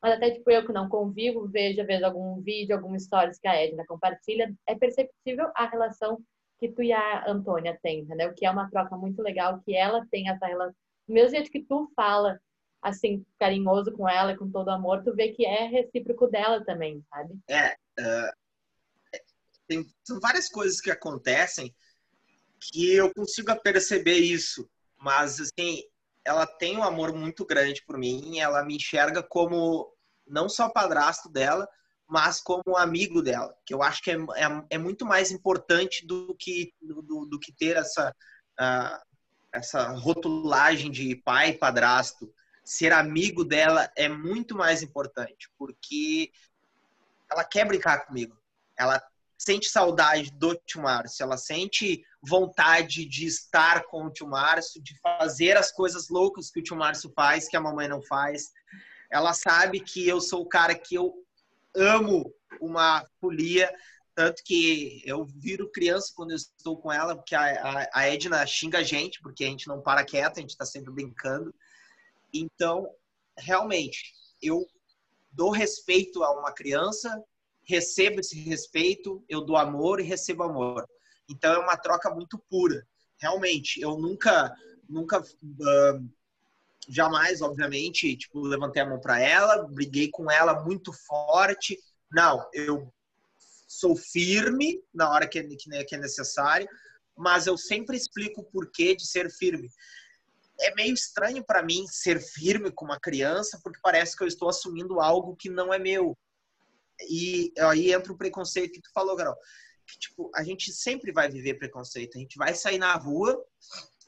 mas 0.03 0.13
até 0.13 0.31
tipo 0.31 0.51
eu 0.51 0.67
que 0.67 0.73
não 0.73 0.87
convivo, 0.87 1.49
vejo 1.49 1.85
vezes 1.87 2.05
algum 2.05 2.43
vídeo, 2.43 2.77
algum 2.77 2.97
stories 2.99 3.39
que 3.39 3.49
a 3.49 3.57
Edna 3.57 3.87
compartilha, 3.87 4.55
é 4.67 4.75
perceptível 4.75 5.51
a 5.57 5.67
relação 5.67 6.21
que 6.59 6.69
tu 6.69 6.83
e 6.83 6.93
a 6.93 7.25
Antônia 7.27 7.79
têm, 7.83 8.01
entendeu? 8.01 8.35
Que 8.35 8.45
é 8.45 8.51
uma 8.51 8.69
troca 8.69 8.97
muito 8.99 9.23
legal, 9.23 9.63
que 9.65 9.75
ela 9.75 10.07
tem 10.11 10.29
essa 10.29 10.47
relação, 10.47 10.77
mesmo 11.09 11.31
jeito 11.31 11.51
que 11.51 11.65
tu 11.65 11.91
fala 11.97 12.39
assim, 12.83 13.25
carinhoso 13.39 13.93
com 13.93 14.07
ela, 14.07 14.37
com 14.37 14.51
todo 14.51 14.69
amor, 14.69 15.03
tu 15.03 15.15
vê 15.15 15.33
que 15.33 15.47
é 15.47 15.67
recíproco 15.67 16.27
dela 16.27 16.63
também, 16.65 17.03
sabe? 17.11 17.35
É, 17.49 17.73
uh, 17.99 18.33
tem 19.71 19.87
várias 20.21 20.49
coisas 20.49 20.81
que 20.81 20.91
acontecem 20.91 21.73
que 22.61 22.93
eu 22.93 23.15
consigo 23.15 23.55
perceber 23.63 24.19
isso, 24.19 24.69
mas 24.99 25.41
assim, 25.41 25.83
ela 26.25 26.45
tem 26.45 26.77
um 26.77 26.83
amor 26.83 27.15
muito 27.15 27.47
grande 27.47 27.83
por 27.87 27.97
mim, 27.97 28.39
ela 28.41 28.65
me 28.65 28.77
enxerga 28.77 29.23
como 29.23 29.95
não 30.27 30.49
só 30.49 30.69
padrasto 30.69 31.29
dela, 31.29 31.69
mas 32.07 32.41
como 32.41 32.77
amigo 32.77 33.23
dela, 33.23 33.55
que 33.65 33.73
eu 33.73 33.83
acho 33.83 34.03
que 34.03 34.11
é, 34.11 34.15
é, 34.15 34.65
é 34.71 34.79
muito 34.79 35.07
mais 35.07 35.31
importante 35.31 36.05
do 36.05 36.35
que, 36.35 36.75
do, 36.83 37.25
do 37.25 37.39
que 37.39 37.53
ter 37.53 37.77
essa, 37.77 38.15
uh, 38.61 38.99
essa 39.53 39.93
rotulagem 39.93 40.91
de 40.91 41.15
pai 41.15 41.53
padrasto. 41.53 42.33
Ser 42.65 42.93
amigo 42.93 43.45
dela 43.45 43.91
é 43.97 44.09
muito 44.09 44.57
mais 44.57 44.83
importante, 44.83 45.49
porque 45.57 46.33
ela 47.31 47.45
quer 47.45 47.65
brincar 47.65 48.07
comigo. 48.07 48.37
Ela 48.77 49.01
sente 49.41 49.71
saudade 49.71 50.31
do 50.33 50.55
tio 50.55 50.83
Márcio, 50.83 51.23
ela 51.23 51.39
sente 51.39 52.05
vontade 52.23 53.07
de 53.07 53.25
estar 53.25 53.85
com 53.85 54.05
o 54.05 54.11
tio 54.11 54.29
Márcio, 54.29 54.83
de 54.83 54.95
fazer 55.01 55.57
as 55.57 55.73
coisas 55.73 56.11
loucas 56.11 56.51
que 56.51 56.61
o 56.61 56.63
tio 56.63 56.77
Márcio 56.77 57.11
faz, 57.17 57.49
que 57.49 57.57
a 57.57 57.61
mamãe 57.61 57.89
não 57.89 58.03
faz. 58.03 58.53
Ela 59.11 59.33
sabe 59.33 59.81
que 59.81 60.07
eu 60.07 60.21
sou 60.21 60.43
o 60.43 60.49
cara 60.49 60.75
que 60.75 60.95
eu 60.95 61.15
amo 61.75 62.31
uma 62.61 63.03
folia, 63.19 63.75
tanto 64.15 64.45
que 64.45 65.03
eu 65.07 65.25
viro 65.25 65.71
criança 65.71 66.13
quando 66.15 66.33
eu 66.33 66.37
estou 66.37 66.77
com 66.77 66.93
ela, 66.93 67.17
porque 67.17 67.35
a, 67.35 67.89
a, 67.95 68.09
Edna 68.09 68.47
xinga 68.47 68.81
a 68.81 68.83
gente, 68.83 69.23
porque 69.23 69.45
a 69.45 69.49
gente 69.49 69.67
não 69.69 69.81
para 69.81 70.05
quieto, 70.05 70.37
a 70.37 70.41
gente 70.43 70.51
está 70.51 70.67
sempre 70.67 70.93
brincando. 70.93 71.55
Então, 72.31 72.95
realmente, 73.39 74.13
eu 74.43 74.67
dou 75.33 75.51
respeito 75.51 76.23
a 76.23 76.39
uma 76.39 76.53
criança, 76.53 77.25
recebo 77.71 78.21
esse 78.21 78.37
respeito, 78.41 79.25
eu 79.29 79.41
dou 79.43 79.57
amor 79.57 80.01
e 80.01 80.05
recebo 80.05 80.43
amor. 80.43 80.85
Então 81.29 81.53
é 81.53 81.59
uma 81.59 81.77
troca 81.77 82.11
muito 82.11 82.37
pura. 82.51 82.85
Realmente, 83.21 83.81
eu 83.81 83.97
nunca, 83.97 84.53
nunca 84.89 85.21
uh, 85.21 86.11
jamais, 86.89 87.41
obviamente, 87.41 88.17
tipo, 88.17 88.41
levantei 88.41 88.83
a 88.83 88.89
mão 88.89 88.99
para 88.99 89.21
ela, 89.21 89.69
briguei 89.69 90.11
com 90.11 90.31
ela 90.31 90.65
muito 90.65 90.93
forte. 90.93 91.79
Não, 92.11 92.45
eu 92.53 92.93
sou 93.69 93.95
firme 93.95 94.83
na 94.93 95.09
hora 95.09 95.29
que, 95.29 95.41
que, 95.43 95.85
que 95.85 95.95
é 95.95 95.99
necessário, 95.99 96.69
mas 97.17 97.47
eu 97.47 97.57
sempre 97.57 97.97
explico 97.97 98.41
o 98.41 98.45
porquê 98.45 98.97
de 98.97 99.07
ser 99.07 99.31
firme. 99.31 99.69
É 100.61 100.75
meio 100.75 100.93
estranho 100.93 101.45
para 101.45 101.63
mim 101.63 101.87
ser 101.87 102.21
firme 102.21 102.73
com 102.73 102.85
uma 102.85 102.99
criança, 102.99 103.61
porque 103.63 103.79
parece 103.81 104.17
que 104.17 104.25
eu 104.25 104.29
estou 104.29 104.49
assumindo 104.49 105.01
algo 105.01 105.37
que 105.37 105.49
não 105.49 105.73
é 105.73 105.79
meu. 105.79 106.19
E 107.09 107.53
aí 107.59 107.93
entra 107.93 108.13
o 108.13 108.17
preconceito 108.17 108.73
que 108.73 108.83
tu 108.83 108.91
falou, 108.93 109.17
Carol. 109.17 109.37
Que, 109.87 109.99
tipo, 109.99 110.31
a 110.35 110.43
gente 110.43 110.73
sempre 110.73 111.13
vai 111.13 111.29
viver 111.29 111.55
preconceito. 111.55 112.17
A 112.17 112.21
gente 112.21 112.37
vai 112.37 112.55
sair 112.55 112.79
na 112.79 112.95
rua, 112.95 113.43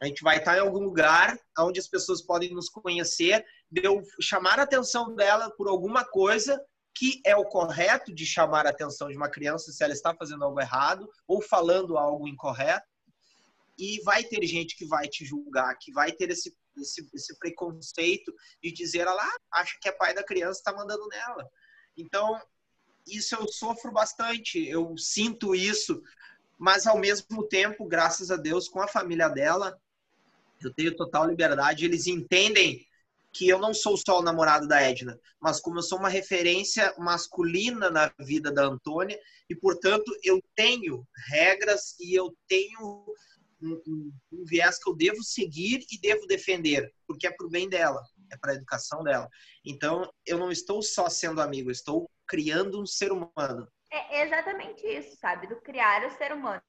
a 0.01 0.07
gente 0.07 0.23
vai 0.23 0.39
estar 0.39 0.57
em 0.57 0.61
algum 0.61 0.81
lugar 0.81 1.39
onde 1.59 1.79
as 1.79 1.89
pessoas 1.89 2.23
podem 2.23 2.53
nos 2.53 2.69
conhecer, 2.69 3.45
deu 3.71 4.03
chamar 4.21 4.59
a 4.59 4.65
atenção 4.65 5.15
dela 5.15 5.51
por 5.51 5.69
alguma 5.69 6.05
coisa 6.05 6.61
que 6.95 7.21
é 7.25 7.35
o 7.35 7.45
correto 7.45 8.15
de 8.15 8.27
chamar 8.27 8.67
a 8.67 8.71
atenção 8.71 9.09
de 9.09 9.17
uma 9.17 9.31
criança 9.31 9.73
se 9.73 9.83
ela 9.83 9.93
está 9.93 10.15
fazendo 10.15 10.45
algo 10.45 10.61
errado 10.61 11.09
ou 11.27 11.41
falando 11.41 11.97
algo 11.97 12.29
incorreto. 12.29 12.87
E 13.79 14.03
vai 14.03 14.23
ter 14.23 14.45
gente 14.47 14.77
que 14.77 14.87
vai 14.87 15.09
te 15.09 15.25
julgar, 15.25 15.77
que 15.79 15.91
vai 15.93 16.13
ter 16.13 16.31
esse, 16.31 16.55
esse, 16.77 17.09
esse 17.15 17.39
preconceito 17.39 18.33
de 18.63 18.71
dizer, 18.71 19.01
ela 19.01 19.23
ah, 19.23 19.61
acha 19.61 19.79
que 19.81 19.89
é 19.89 19.93
pai 19.93 20.15
da 20.15 20.23
criança, 20.23 20.59
está 20.59 20.73
mandando 20.73 21.07
nela. 21.09 21.49
Então, 21.97 22.39
isso 23.07 23.35
eu 23.35 23.49
sofro 23.49 23.93
bastante, 23.93 24.67
eu 24.67 24.97
sinto 24.97 25.55
isso, 25.55 26.03
mas 26.59 26.87
ao 26.87 26.99
mesmo 26.99 27.43
tempo, 27.49 27.87
graças 27.87 28.31
a 28.31 28.37
Deus, 28.37 28.69
com 28.69 28.81
a 28.81 28.89
família 28.89 29.29
dela, 29.29 29.79
eu 30.63 30.73
tenho 30.73 30.95
total 30.95 31.27
liberdade, 31.27 31.85
eles 31.85 32.07
entendem 32.07 32.87
que 33.33 33.49
eu 33.49 33.59
não 33.59 33.73
sou 33.73 33.97
só 33.97 34.21
o 34.21 34.23
namorado 34.23 34.69
da 34.69 34.81
Edna, 34.81 35.19
mas 35.41 35.59
como 35.59 35.79
eu 35.79 35.83
sou 35.83 35.99
uma 35.99 36.09
referência 36.09 36.95
masculina 36.99 37.91
na 37.91 38.13
vida 38.21 38.53
da 38.53 38.65
Antônia, 38.65 39.19
e 39.49 39.57
portanto 39.57 40.15
eu 40.23 40.41
tenho 40.55 41.07
regras 41.31 41.97
e 41.99 42.15
eu 42.15 42.37
tenho 42.47 43.07
um, 43.61 43.83
um, 43.87 44.13
um 44.33 44.45
viés 44.45 44.79
que 44.79 44.89
eu 44.89 44.95
devo 44.95 45.23
seguir 45.23 45.85
e 45.91 45.99
devo 45.99 46.27
defender, 46.27 46.93
porque 47.07 47.27
é 47.27 47.31
para 47.31 47.47
o 47.47 47.51
bem 47.51 47.69
dela, 47.69 48.03
é 48.31 48.37
para 48.37 48.53
a 48.53 48.55
educação 48.55 49.03
dela. 49.03 49.29
Então 49.65 50.13
eu 50.27 50.39
não 50.39 50.53
estou 50.53 50.83
só 50.83 51.09
sendo 51.09 51.41
amigo, 51.41 51.71
estou 51.71 52.11
criando 52.33 52.81
um 52.81 52.87
ser 52.87 53.13
humano. 53.13 53.69
É 53.93 54.23
exatamente 54.23 54.87
isso, 54.87 55.15
sabe? 55.19 55.47
Do 55.47 55.61
criar 55.61 56.07
o 56.07 56.11
ser 56.13 56.33
humano. 56.33 56.63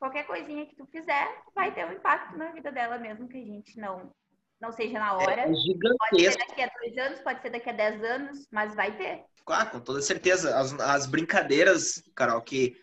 Qualquer 0.00 0.26
coisinha 0.26 0.66
que 0.66 0.74
tu 0.74 0.84
fizer 0.86 1.28
vai 1.54 1.72
ter 1.72 1.86
um 1.86 1.92
impacto 1.92 2.36
na 2.36 2.50
vida 2.50 2.72
dela 2.72 2.98
mesmo 2.98 3.28
que 3.28 3.38
a 3.38 3.44
gente 3.44 3.78
não 3.78 4.12
não 4.60 4.72
seja 4.72 4.98
na 4.98 5.14
hora. 5.14 5.42
É 5.42 5.54
gigantesco. 5.54 5.98
Pode 6.10 6.32
ser 6.32 6.38
daqui 6.38 6.62
a 6.62 6.70
dois 6.80 6.98
anos, 6.98 7.20
pode 7.20 7.42
ser 7.42 7.50
daqui 7.50 7.70
a 7.70 7.72
dez 7.72 8.02
anos, 8.02 8.48
mas 8.50 8.74
vai 8.74 8.96
ter. 8.96 9.22
Ah, 9.48 9.66
com 9.66 9.78
toda 9.78 10.00
certeza. 10.02 10.58
As, 10.58 10.72
as 10.80 11.06
brincadeiras, 11.06 12.02
Carol, 12.16 12.40
que, 12.40 12.74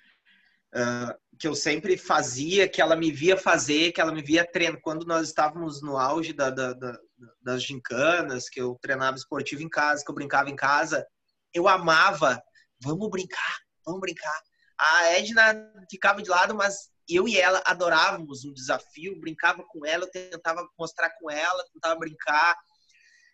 uh, 0.76 1.14
que 1.40 1.48
eu 1.48 1.56
sempre 1.56 1.98
fazia, 1.98 2.70
que 2.70 2.80
ela 2.80 2.96
me 2.96 3.12
via 3.12 3.36
fazer, 3.36 3.92
que 3.92 4.00
ela 4.00 4.14
me 4.14 4.22
via 4.22 4.50
treinar. 4.50 4.80
Quando 4.82 5.06
nós 5.06 5.28
estávamos 5.28 5.82
no 5.82 5.98
auge 5.98 6.32
da, 6.32 6.52
da, 6.52 6.74
da, 6.74 6.98
das 7.42 7.64
gincanas, 7.64 8.48
que 8.48 8.62
eu 8.62 8.78
treinava 8.80 9.18
esportivo 9.18 9.64
em 9.64 9.70
casa, 9.70 10.04
que 10.06 10.12
eu 10.12 10.16
brincava 10.16 10.52
em 10.52 10.56
casa, 10.56 11.06
eu 11.54 11.68
amava. 11.68 12.42
Vamos 12.82 13.10
brincar, 13.10 13.60
vamos 13.86 14.02
brincar. 14.02 14.42
A 14.78 15.06
Edna 15.14 15.72
ficava 15.90 16.22
de 16.22 16.30
lado, 16.30 16.56
mas 16.56 16.90
eu 17.08 17.28
e 17.28 17.38
ela 17.38 17.62
adorávamos 17.66 18.44
um 18.46 18.54
desafio, 18.54 19.20
brincava 19.20 19.64
com 19.64 19.86
ela, 19.86 20.06
eu 20.06 20.12
tentava 20.12 20.68
mostrar 20.78 21.10
com 21.12 21.30
ela, 21.30 21.66
tentava 21.74 22.00
brincar. 22.00 22.58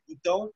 Então, 0.08 0.51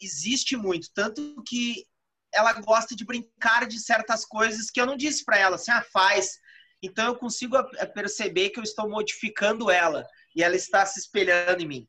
existe 0.00 0.56
muito, 0.56 0.90
tanto 0.92 1.42
que 1.46 1.86
ela 2.32 2.52
gosta 2.60 2.96
de 2.96 3.04
brincar 3.04 3.66
de 3.66 3.78
certas 3.78 4.24
coisas 4.24 4.70
que 4.70 4.80
eu 4.80 4.86
não 4.86 4.96
disse 4.96 5.24
para 5.24 5.38
ela, 5.38 5.56
assim, 5.56 5.70
ah, 5.70 5.84
faz. 5.92 6.38
Então 6.82 7.06
eu 7.06 7.16
consigo 7.16 7.56
perceber 7.94 8.50
que 8.50 8.58
eu 8.58 8.64
estou 8.64 8.88
modificando 8.88 9.70
ela 9.70 10.06
e 10.34 10.42
ela 10.42 10.56
está 10.56 10.84
se 10.84 10.98
espelhando 10.98 11.62
em 11.62 11.66
mim. 11.66 11.86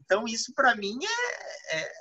Então 0.00 0.26
isso 0.26 0.52
para 0.54 0.74
mim 0.74 0.98
é, 1.02 1.76
é, 1.76 1.92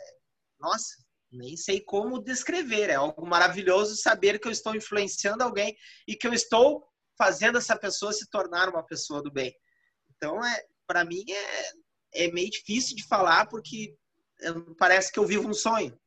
nossa, 0.59 0.95
nem 1.31 1.55
sei 1.55 1.79
como 1.81 2.21
descrever. 2.21 2.89
É 2.89 2.95
algo 2.95 3.25
maravilhoso 3.25 3.95
saber 3.95 4.39
que 4.39 4.47
eu 4.47 4.51
estou 4.51 4.75
influenciando 4.75 5.43
alguém 5.43 5.75
e 6.07 6.15
que 6.15 6.27
eu 6.27 6.33
estou 6.33 6.85
fazendo 7.17 7.57
essa 7.57 7.77
pessoa 7.77 8.11
se 8.11 8.29
tornar 8.29 8.69
uma 8.69 8.83
pessoa 8.83 9.21
do 9.21 9.31
bem. 9.31 9.55
Então, 10.15 10.43
é, 10.43 10.65
para 10.87 11.05
mim, 11.05 11.23
é, 11.29 12.25
é 12.25 12.31
meio 12.31 12.49
difícil 12.49 12.95
de 12.95 13.07
falar 13.07 13.47
porque 13.47 13.95
parece 14.77 15.11
que 15.11 15.19
eu 15.19 15.25
vivo 15.25 15.47
um 15.47 15.53
sonho, 15.53 15.97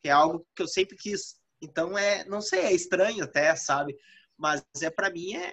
que 0.00 0.08
é 0.08 0.12
algo 0.12 0.46
que 0.54 0.62
eu 0.62 0.68
sempre 0.68 0.96
quis. 0.96 1.36
Então, 1.62 1.96
é, 1.96 2.24
não 2.24 2.40
sei, 2.40 2.60
é 2.60 2.72
estranho 2.72 3.24
até, 3.24 3.54
sabe? 3.54 3.96
Mas 4.36 4.62
é 4.82 4.90
para 4.90 5.10
mim 5.10 5.36
é, 5.36 5.52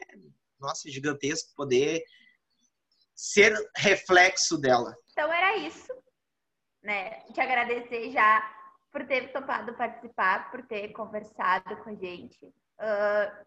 nossa, 0.60 0.90
gigantesco 0.90 1.54
poder 1.56 2.04
ser 3.16 3.54
reflexo 3.76 4.58
dela. 4.58 4.96
Então 5.12 5.32
era 5.32 5.58
isso, 5.58 5.94
né? 6.84 7.22
Te 7.34 7.42
agradecer 7.42 8.12
já 8.12 8.57
por 8.98 9.06
ter 9.06 9.32
topado 9.32 9.76
participar, 9.76 10.50
por 10.50 10.66
ter 10.66 10.92
conversado 10.92 11.78
com 11.84 11.92
a 11.92 11.94
gente. 11.94 12.44
Uh, 12.48 13.46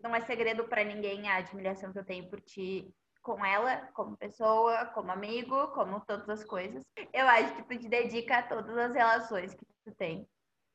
não 0.00 0.14
é 0.14 0.20
segredo 0.20 0.62
para 0.68 0.84
ninguém 0.84 1.28
a 1.28 1.38
admiração 1.38 1.92
que 1.92 1.98
eu 1.98 2.04
tenho 2.04 2.30
por 2.30 2.40
ti 2.40 2.94
com 3.20 3.44
ela, 3.44 3.88
como 3.94 4.16
pessoa, 4.16 4.86
como 4.94 5.10
amigo, 5.10 5.72
como 5.72 6.00
todas 6.02 6.28
as 6.28 6.44
coisas. 6.44 6.84
Eu 7.12 7.26
acho 7.26 7.56
que 7.56 7.64
tu 7.64 7.80
te 7.80 7.88
dedica 7.88 8.38
a 8.38 8.42
todas 8.44 8.78
as 8.78 8.94
relações 8.94 9.54
que 9.54 9.66
tu 9.84 9.92
tem, 9.96 10.24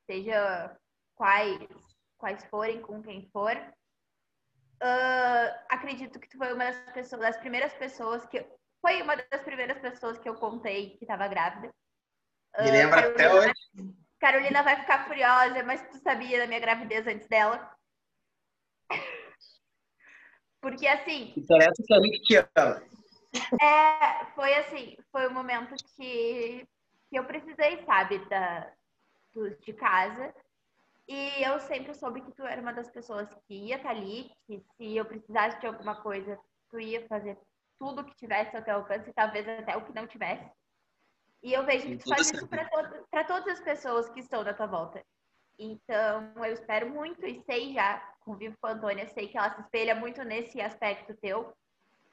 seja 0.06 0.78
quais, 1.16 1.70
quais 2.18 2.44
forem, 2.50 2.82
com 2.82 3.02
quem 3.02 3.30
for. 3.32 3.56
Uh, 4.84 5.56
acredito 5.70 6.20
que 6.20 6.28
tu 6.28 6.38
foi 6.38 6.52
uma 6.52 6.66
das 6.66 6.92
pessoas, 6.92 7.22
das 7.22 7.38
primeiras 7.38 7.74
pessoas 7.76 8.26
que 8.26 8.46
foi 8.82 9.02
uma 9.02 9.16
das 9.16 9.42
primeiras 9.42 9.80
pessoas 9.80 10.20
que 10.20 10.28
eu 10.28 10.36
contei 10.36 10.98
que 10.98 11.06
estava 11.06 11.30
grávida. 11.30 11.74
Uh, 12.58 12.64
Me 12.64 12.72
lembra 12.72 13.08
até 13.08 13.34
hoje. 13.34 13.54
Carolina 14.20 14.62
vai 14.62 14.80
ficar 14.80 15.08
furiosa, 15.08 15.64
mas 15.64 15.82
tu 15.90 15.98
sabia 15.98 16.40
da 16.40 16.48
minha 16.48 16.60
gravidez 16.60 17.08
antes 17.08 17.28
dela. 17.28 17.76
Porque 20.62 20.88
assim. 20.88 21.34
Interessa 21.36 21.84
que 21.86 21.94
a 21.94 22.02
gente 22.02 22.22
te 22.22 22.36
ama. 22.56 22.84
É, 23.62 24.26
foi 24.36 24.54
assim, 24.56 24.98
foi 25.12 25.28
um 25.28 25.34
momento 25.34 25.74
que, 25.96 26.68
que 27.10 27.16
eu 27.18 27.26
precisei, 27.26 27.84
sabe, 27.86 28.20
da, 28.30 28.72
do, 29.34 29.50
de 29.58 29.74
casa. 29.74 30.34
E 31.08 31.44
eu 31.44 31.60
sempre 31.60 31.94
soube 31.94 32.22
que 32.22 32.32
tu 32.34 32.46
era 32.46 32.62
uma 32.62 32.74
das 32.74 32.90
pessoas 32.90 33.28
que 33.48 33.54
ia 33.54 33.78
estar 33.78 33.90
tá 33.90 33.96
ali, 33.96 34.32
que 34.46 34.64
se 34.78 34.96
eu 34.96 35.06
precisasse 35.06 35.60
de 35.60 35.68
alguma 35.68 36.02
coisa, 36.02 36.40
tu 36.70 36.80
ia 36.80 37.08
fazer 37.08 37.38
tudo 37.80 38.06
que 38.06 38.16
tivesse 38.16 38.56
ao 38.56 38.64
teu 38.64 38.76
alcance, 38.76 39.10
e 39.10 39.14
talvez 39.14 39.48
até 39.48 39.76
o 39.76 39.84
que 39.84 39.94
não 39.94 40.06
tivesse. 40.06 40.48
E 41.44 41.54
eu 41.54 41.66
vejo 41.66 41.88
que 41.88 41.98
tu 41.98 42.10
faz 42.10 42.32
isso 42.32 42.48
para 42.48 42.66
to 43.24 43.28
todas 43.28 43.60
as 43.60 43.62
pessoas 43.62 44.10
que 44.10 44.20
estão 44.20 44.44
na 44.44 44.54
tua 44.54 44.68
volta. 44.68 45.04
Então, 45.58 46.32
eu 46.38 46.54
espero 46.54 46.90
muito 46.90 47.26
e 47.26 47.42
sei 47.44 47.74
já, 47.74 47.98
convivo 48.22 48.56
com 48.60 48.68
a 48.68 48.72
Antônia, 48.72 49.08
sei 49.08 49.28
que 49.28 49.38
ela 49.38 49.54
se 49.54 49.62
espelha 49.62 49.96
muito 49.96 50.24
nesse 50.24 50.62
aspecto 50.62 51.16
teu. 51.16 51.54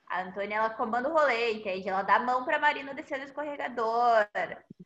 A 0.06 0.22
Antônia, 0.22 0.56
ela 0.56 0.70
comanda 0.70 1.08
o 1.08 1.12
rolê, 1.12 1.52
entende? 1.52 1.88
Ela 1.88 2.02
dá 2.02 2.16
a 2.16 2.20
mão 2.20 2.44
pra 2.44 2.58
Marina 2.58 2.94
descer 2.94 3.18
no 3.18 3.24
escorregador. 3.24 4.26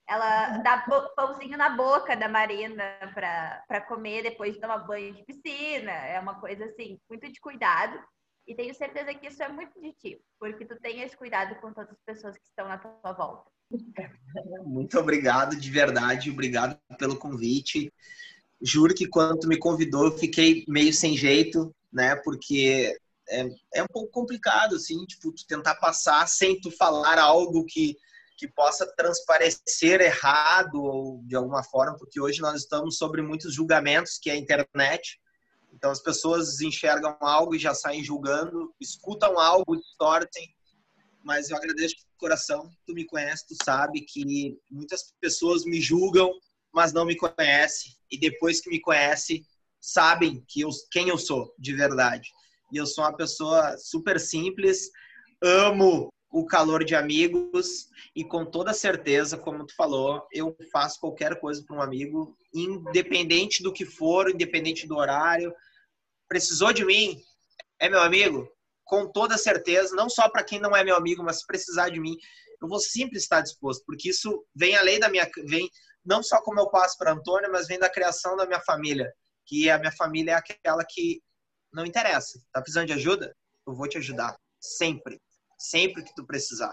Ela 0.09 0.59
dá 0.59 0.85
pãozinho 1.14 1.57
na 1.57 1.70
boca 1.70 2.16
da 2.16 2.28
Marina 2.28 2.85
pra, 3.14 3.62
pra 3.68 3.81
comer 3.81 4.22
depois 4.24 4.55
de 4.55 4.61
tomar 4.61 4.78
banho 4.78 5.14
de 5.14 5.24
piscina. 5.24 5.92
É 5.92 6.18
uma 6.18 6.40
coisa, 6.40 6.64
assim, 6.64 7.00
muito 7.09 7.31
de 7.33 7.40
cuidado. 7.40 8.02
E 8.46 8.55
tenho 8.57 8.74
certeza 8.74 9.14
que 9.14 9.28
isso 9.28 9.40
é 9.42 9.48
muito 9.48 9.81
de 9.81 9.92
ti, 9.92 10.24
porque 10.38 10.64
tu 10.64 10.76
tem 10.81 11.00
esse 11.00 11.16
cuidado 11.16 11.55
com 11.61 11.72
todas 11.72 11.92
as 11.92 12.02
pessoas 12.05 12.37
que 12.37 12.44
estão 12.44 12.66
na 12.66 12.78
tua 12.78 13.12
volta. 13.12 13.48
Muito 14.64 14.98
obrigado, 14.98 15.56
de 15.56 15.70
verdade. 15.70 16.30
Obrigado 16.30 16.78
pelo 16.98 17.16
convite 17.16 17.92
juro 18.62 18.94
que 18.94 19.08
quando 19.08 19.48
me 19.48 19.58
convidou 19.58 20.06
eu 20.06 20.18
fiquei 20.18 20.64
meio 20.68 20.92
sem 20.92 21.16
jeito, 21.16 21.74
né? 21.92 22.14
Porque 22.16 22.96
é, 23.28 23.48
é 23.74 23.82
um 23.82 23.88
pouco 23.88 24.11
complicado, 24.12 24.76
assim, 24.76 25.04
tipo, 25.04 25.32
tu 25.32 25.46
tentar 25.46 25.74
passar 25.74 26.26
sem 26.28 26.61
tu 26.61 26.70
falar 26.70 27.18
algo 27.18 27.64
que, 27.66 27.96
que 28.38 28.46
possa 28.46 28.87
transparecer 28.96 30.00
errado 30.00 30.80
ou 30.80 31.22
de 31.24 31.35
alguma 31.35 31.64
forma, 31.64 31.96
porque 31.98 32.20
hoje 32.20 32.40
nós 32.40 32.62
estamos 32.62 32.96
sobre 32.96 33.20
muitos 33.20 33.52
julgamentos 33.52 34.18
que 34.18 34.30
é 34.30 34.35
a 34.35 34.37
internet. 34.37 35.20
Então 35.74 35.90
as 35.90 36.00
pessoas 36.00 36.61
enxergam 36.61 37.16
algo 37.20 37.54
e 37.54 37.58
já 37.58 37.74
saem 37.74 38.04
julgando, 38.04 38.72
escutam 38.80 39.38
algo, 39.38 39.76
distorcem. 39.76 40.54
Mas 41.24 41.50
eu 41.50 41.56
agradeço 41.56 41.96
de 41.96 42.04
coração, 42.16 42.70
tu 42.87 42.94
me 42.94 43.04
conhece, 43.04 43.46
tu 43.46 43.56
sabe 43.64 44.00
que 44.00 44.56
muitas 44.70 45.12
pessoas 45.20 45.64
me 45.64 45.80
julgam 45.80 46.32
mas 46.72 46.92
não 46.92 47.04
me 47.04 47.16
conhece 47.16 47.96
e 48.11 48.18
depois 48.18 48.61
que 48.61 48.70
me 48.70 48.80
conhece 48.80 49.44
sabem 49.80 50.42
que 50.48 50.62
eu, 50.62 50.70
quem 50.90 51.08
eu 51.08 51.18
sou 51.18 51.54
de 51.58 51.74
verdade. 51.74 52.30
E 52.72 52.76
eu 52.76 52.87
sou 52.87 53.04
uma 53.04 53.14
pessoa 53.14 53.76
super 53.76 54.18
simples, 54.18 54.90
amo 55.42 56.08
o 56.30 56.46
calor 56.46 56.82
de 56.82 56.94
amigos 56.94 57.88
e 58.16 58.24
com 58.24 58.46
toda 58.46 58.72
certeza, 58.72 59.37
como 59.37 59.66
tu 59.66 59.74
falou, 59.76 60.26
eu 60.32 60.56
faço 60.72 60.98
qualquer 60.98 61.38
coisa 61.38 61.62
para 61.62 61.76
um 61.76 61.82
amigo, 61.82 62.35
independente 62.54 63.62
do 63.62 63.72
que 63.72 63.85
for, 63.85 64.30
independente 64.30 64.87
do 64.87 64.96
horário. 64.96 65.54
Precisou 66.26 66.72
de 66.72 66.85
mim? 66.87 67.20
É 67.78 67.90
meu 67.90 68.00
amigo? 68.00 68.48
Com 68.85 69.11
toda 69.11 69.38
certeza, 69.38 69.95
não 69.95 70.09
só 70.09 70.29
para 70.29 70.45
quem 70.45 70.61
não 70.61 70.77
é 70.77 70.85
meu 70.85 70.97
amigo, 70.97 71.23
mas 71.23 71.40
se 71.40 71.47
precisar 71.47 71.88
de 71.88 72.01
mim, 72.01 72.16
eu 72.61 72.68
vou 72.68 72.79
sempre 72.81 73.18
estar 73.18 73.40
disposto, 73.40 73.85
porque 73.87 74.11
isso 74.11 74.45
vem 74.55 74.77
além 74.77 74.99
da 75.01 75.09
minha 75.09 75.29
vem 75.47 75.68
não 76.05 76.23
só 76.23 76.40
como 76.42 76.61
eu 76.61 76.68
passo 76.68 76.99
para 76.99 77.12
Antônia, 77.12 77.49
mas 77.49 77.68
vem 77.68 77.79
da 77.79 77.88
criação 77.88 78.37
da 78.37 78.45
minha 78.45 78.61
família, 78.61 79.12
que 79.47 79.71
a 79.71 79.79
minha 79.79 79.92
família 79.92 80.33
é 80.33 80.35
aquela 80.35 80.85
que 80.88 81.23
não 81.73 81.87
interessa. 81.87 82.40
Tá 82.53 82.61
precisando 82.61 82.88
de 82.88 82.92
ajuda? 82.95 83.35
Eu 83.66 83.75
vou 83.75 83.88
te 83.88 83.99
ajudar 83.99 84.37
sempre 84.61 85.21
sempre 85.62 86.03
que 86.03 86.14
tu 86.14 86.27
precisar. 86.27 86.73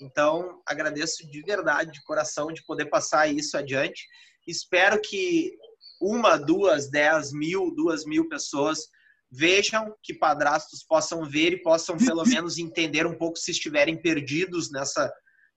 Então, 0.00 0.62
agradeço 0.64 1.28
de 1.28 1.42
verdade, 1.42 1.90
de 1.90 2.02
coração, 2.04 2.52
de 2.52 2.64
poder 2.64 2.86
passar 2.86 3.26
isso 3.26 3.56
adiante. 3.56 4.06
Espero 4.46 5.00
que 5.00 5.52
uma, 6.00 6.36
duas, 6.36 6.88
dez 6.88 7.32
mil, 7.32 7.74
duas 7.74 8.04
mil 8.04 8.28
pessoas 8.28 8.88
vejam, 9.30 9.94
que 10.02 10.14
padrastos 10.14 10.82
possam 10.82 11.28
ver 11.28 11.52
e 11.52 11.62
possam 11.62 11.96
pelo 11.96 12.24
menos 12.26 12.58
entender 12.58 13.06
um 13.06 13.16
pouco 13.16 13.38
se 13.38 13.50
estiverem 13.50 14.00
perdidos 14.00 14.70
nessa 14.70 15.12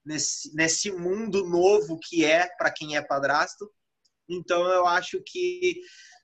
nesse, 0.06 0.54
nesse 0.56 0.92
mundo 0.92 1.46
novo 1.46 2.00
que 2.00 2.26
é 2.26 2.48
para 2.58 2.72
quem 2.72 2.96
é 2.96 3.02
padrasto. 3.02 3.72
Então, 4.30 4.66
eu 4.68 4.86
acho 4.88 5.22
que 5.26 5.82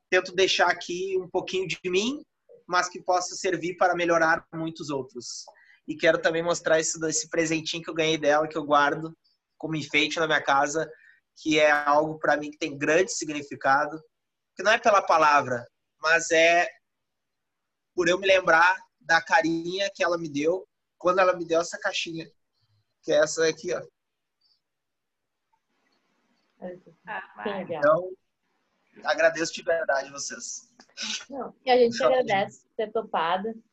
tento 0.10 0.34
deixar 0.34 0.68
aqui 0.68 1.18
um 1.18 1.30
pouquinho 1.30 1.68
de 1.68 1.80
mim, 1.86 2.24
mas 2.68 2.90
que 2.90 3.02
possa 3.02 3.36
servir 3.36 3.76
para 3.78 3.96
melhorar 3.96 4.46
muitos 4.54 4.90
outros. 4.90 5.46
E 5.88 5.96
quero 5.96 6.22
também 6.22 6.44
mostrar 6.44 6.80
esse, 6.80 6.98
esse 7.08 7.30
presentinho 7.30 7.84
que 7.84 7.90
eu 7.90 7.94
ganhei 7.94 8.18
dela, 8.18 8.48
que 8.48 8.58
eu 8.58 8.66
guardo 8.66 9.16
como 9.58 9.76
enfeite 9.76 10.20
na 10.20 10.28
minha 10.28 10.42
casa, 10.42 10.90
que 11.42 11.60
é 11.60 11.72
algo 11.72 12.20
para 12.20 12.38
mim 12.38 12.52
que 12.52 12.58
tem 12.58 12.78
grande 12.78 13.12
significado. 13.12 14.02
Que 14.56 14.64
não 14.64 14.72
é 14.72 14.80
pela 14.80 15.02
palavra, 15.02 15.66
mas 16.02 16.32
é 16.32 16.68
por 17.98 18.08
eu 18.08 18.20
me 18.20 18.28
lembrar 18.28 18.78
da 19.02 19.20
carinha 19.20 19.90
que 19.92 20.04
ela 20.04 20.20
me 20.20 20.30
deu 20.30 20.68
quando 21.00 21.18
ela 21.18 21.36
me 21.36 21.44
deu 21.44 21.60
essa 21.60 21.80
caixinha. 21.80 22.30
Que 23.02 23.12
é 23.12 23.16
essa 23.16 23.48
aqui, 23.48 23.74
ó. 23.74 23.82
Ah, 27.08 27.62
então, 27.64 28.12
agradeço 29.04 29.52
de 29.52 29.64
verdade 29.64 30.12
vocês. 30.12 30.72
Não, 31.28 31.56
e 31.66 31.72
a 31.72 31.78
gente 31.78 32.02
agradece 32.04 32.68
por 32.68 32.76
ter 32.76 32.92
topado. 32.92 33.64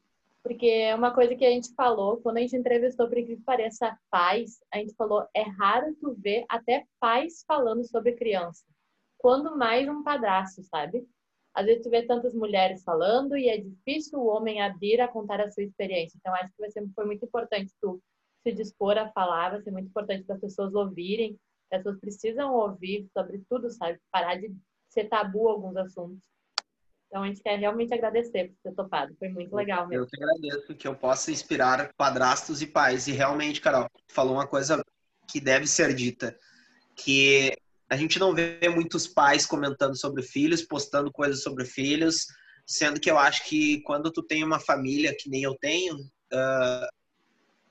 Porque 0.43 0.67
é 0.67 0.95
uma 0.95 1.15
coisa 1.15 1.35
que 1.35 1.45
a 1.45 1.51
gente 1.51 1.75
falou, 1.75 2.19
quando 2.19 2.39
a 2.39 2.41
gente 2.41 2.57
entrevistou, 2.57 3.09
por 3.09 3.17
que 3.17 3.37
pareça, 3.37 3.99
pais, 4.11 4.59
a 4.73 4.79
gente 4.79 4.95
falou, 4.95 5.27
é 5.35 5.43
raro 5.43 5.95
tu 6.01 6.15
ver 6.15 6.47
até 6.49 6.87
pais 6.99 7.45
falando 7.47 7.85
sobre 7.87 8.13
criança. 8.13 8.65
Quando 9.19 9.57
mais 9.57 9.87
um 9.87 10.03
padrasto, 10.03 10.63
sabe? 10.63 11.07
Às 11.55 11.67
vezes 11.67 11.83
tu 11.85 11.91
vê 11.91 12.03
tantas 12.03 12.35
mulheres 12.35 12.83
falando 12.83 13.37
e 13.37 13.49
é 13.49 13.57
difícil 13.59 14.19
o 14.19 14.27
homem 14.27 14.61
abrir 14.61 15.01
a 15.01 15.09
contar 15.09 15.41
a 15.41 15.51
sua 15.51 15.63
experiência. 15.63 16.17
Então, 16.19 16.35
acho 16.35 16.53
que 16.53 16.61
vai 16.61 16.71
ser, 16.71 16.85
foi 16.95 17.05
muito 17.05 17.25
importante 17.25 17.73
tu 17.81 18.03
se 18.43 18.53
dispor 18.53 18.99
a 18.99 19.09
falar, 19.11 19.51
vai 19.51 19.63
ser 19.63 19.71
muito 19.71 19.87
importante 19.87 20.25
para 20.25 20.35
as 20.35 20.41
pessoas 20.41 20.75
ouvirem. 20.75 21.39
As 21.73 21.79
pessoas 21.79 21.99
precisam 22.01 22.53
ouvir 22.53 23.09
sobre 23.13 23.43
tudo, 23.49 23.71
sabe? 23.71 23.99
Parar 24.11 24.35
de 24.35 24.55
ser 24.89 25.05
tabu 25.05 25.49
alguns 25.49 25.77
assuntos. 25.77 26.23
Então 27.07 27.23
a 27.23 27.27
gente 27.29 27.43
quer 27.43 27.59
realmente 27.59 27.95
agradecer 27.95 28.49
por 28.49 28.57
ter 28.63 28.75
topado. 28.75 29.15
Foi 29.19 29.29
muito 29.29 29.55
legal 29.55 29.87
mesmo. 29.87 30.05
Eu 30.05 30.09
que 30.09 30.23
agradeço 30.23 30.75
que 30.75 30.89
eu 30.89 30.97
possa 30.97 31.31
inspirar 31.31 31.93
padrastos 31.97 32.61
e 32.61 32.67
pais. 32.67 33.07
E 33.07 33.13
realmente, 33.13 33.61
Carol, 33.61 33.89
falou 34.09 34.35
uma 34.35 34.47
coisa 34.47 34.85
que 35.29 35.41
deve 35.41 35.67
ser 35.67 35.95
dita, 35.95 36.37
que 36.97 37.57
a 37.95 37.97
gente 37.97 38.19
não 38.19 38.35
vê 38.35 38.59
muitos 38.69 39.07
pais 39.07 39.47
comentando 39.47 39.97
sobre 39.97 40.21
filhos, 40.21 40.63
postando 40.63 41.13
coisas 41.13 41.43
sobre 41.43 41.65
filhos, 41.65 42.27
sendo 42.67 42.99
que 42.99 43.09
eu 43.09 43.17
acho 43.17 43.45
que 43.45 43.81
quando 43.83 44.11
tu 44.11 44.21
tem 44.21 44.43
uma 44.43 44.59
família 44.59 45.17
que 45.17 45.31
nem 45.31 45.45
eu 45.45 45.57
tenho, 45.61 45.95
uh, 45.97 46.89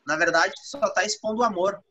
na 0.08 0.16
verdade 0.16 0.54
tu 0.54 0.66
só 0.66 0.80
tá 0.94 1.04
expondo 1.04 1.44
amor. 1.44 1.84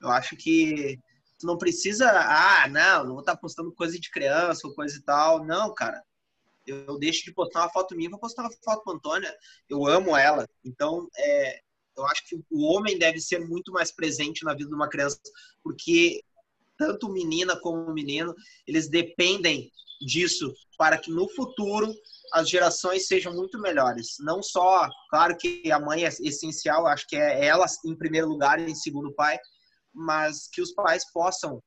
Eu 0.00 0.08
acho 0.08 0.34
que 0.34 0.98
tu 1.38 1.46
não 1.46 1.58
precisa, 1.58 2.10
ah, 2.10 2.66
não, 2.68 3.04
não 3.04 3.12
vou 3.12 3.20
estar 3.20 3.34
tá 3.34 3.38
postando 3.38 3.70
coisa 3.72 3.98
de 4.00 4.10
criança 4.10 4.66
ou 4.66 4.74
coisa 4.74 4.96
e 4.96 5.02
tal. 5.02 5.44
Não, 5.44 5.74
cara 5.74 6.02
eu 6.66 6.98
deixo 6.98 7.24
de 7.24 7.34
postar 7.34 7.60
uma 7.60 7.70
foto 7.70 7.94
minha, 7.94 8.08
vou 8.08 8.18
postar 8.18 8.40
uma 8.40 8.50
foto 8.64 8.82
com 8.82 8.92
a 8.92 8.94
Antônia. 8.94 9.36
Eu 9.68 9.86
amo 9.86 10.16
ela. 10.16 10.48
Então, 10.64 11.06
é, 11.14 11.60
eu 11.94 12.06
acho 12.06 12.26
que 12.26 12.40
o 12.50 12.64
homem 12.64 12.98
deve 12.98 13.20
ser 13.20 13.40
muito 13.46 13.70
mais 13.70 13.92
presente 13.92 14.44
na 14.44 14.54
vida 14.54 14.68
de 14.68 14.74
uma 14.74 14.88
criança, 14.88 15.20
porque 15.62 16.22
tanto 16.76 17.10
menina 17.10 17.56
como 17.60 17.92
menino, 17.92 18.34
eles 18.66 18.88
dependem 18.88 19.70
disso 20.00 20.52
para 20.76 20.98
que 20.98 21.10
no 21.10 21.28
futuro 21.28 21.92
as 22.32 22.48
gerações 22.48 23.06
sejam 23.06 23.32
muito 23.32 23.60
melhores. 23.60 24.16
Não 24.20 24.42
só, 24.42 24.88
claro 25.08 25.36
que 25.36 25.70
a 25.70 25.78
mãe 25.78 26.04
é 26.04 26.08
essencial, 26.08 26.86
acho 26.86 27.06
que 27.06 27.16
é 27.16 27.44
ela 27.44 27.66
em 27.84 27.96
primeiro 27.96 28.28
lugar 28.28 28.58
e 28.58 28.70
em 28.70 28.74
segundo 28.74 29.14
pai, 29.14 29.38
mas 29.92 30.48
que 30.48 30.60
os 30.60 30.72
pais 30.72 31.10
possam 31.12 31.62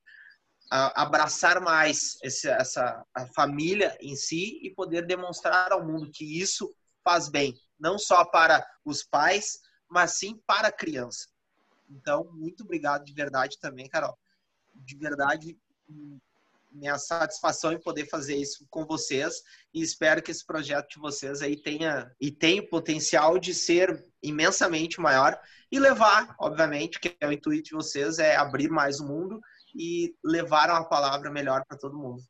abraçar 0.70 1.62
mais 1.62 2.18
essa 2.22 3.06
a 3.16 3.26
família 3.28 3.98
em 4.02 4.16
si 4.18 4.60
e 4.62 4.70
poder 4.76 5.06
demonstrar 5.06 5.72
ao 5.72 5.86
mundo 5.86 6.12
que 6.12 6.42
isso 6.42 6.76
faz 7.04 7.30
bem, 7.30 7.56
não 7.80 7.98
só 7.98 8.26
para 8.26 8.66
os 8.84 9.02
pais, 9.02 9.60
mas 9.90 10.18
sim 10.18 10.38
para 10.46 10.68
a 10.68 10.72
criança. 10.72 11.30
Então, 11.90 12.30
muito 12.34 12.66
obrigado 12.66 13.06
de 13.06 13.14
verdade 13.14 13.58
também, 13.62 13.88
Carol. 13.88 14.18
De 14.88 14.96
verdade, 14.96 15.58
minha 16.72 16.98
satisfação 16.98 17.74
em 17.74 17.80
poder 17.80 18.08
fazer 18.08 18.38
isso 18.38 18.66
com 18.70 18.86
vocês 18.86 19.44
e 19.74 19.82
espero 19.82 20.22
que 20.22 20.32
esse 20.32 20.46
projeto 20.46 20.92
de 20.92 21.00
vocês 21.00 21.42
aí 21.42 21.58
tenha 21.58 22.10
e 22.22 22.32
tenha 22.32 22.62
o 22.62 22.70
potencial 22.70 23.38
de 23.38 23.54
ser 23.54 24.06
imensamente 24.24 25.02
maior 25.02 25.38
e 25.70 25.78
levar, 25.78 26.34
obviamente, 26.40 27.02
que 27.02 27.18
é 27.20 27.28
o 27.28 27.34
intuito 27.34 27.70
de 27.70 27.76
vocês 27.76 28.18
é 28.18 28.38
abrir 28.38 28.70
mais 28.70 29.02
o 29.02 29.06
mundo 29.06 29.42
e 29.76 30.16
levaram 30.24 30.76
a 30.76 30.86
palavra 30.86 31.30
melhor 31.30 31.66
para 31.68 31.78
todo 31.78 31.98
mundo. 31.98 32.24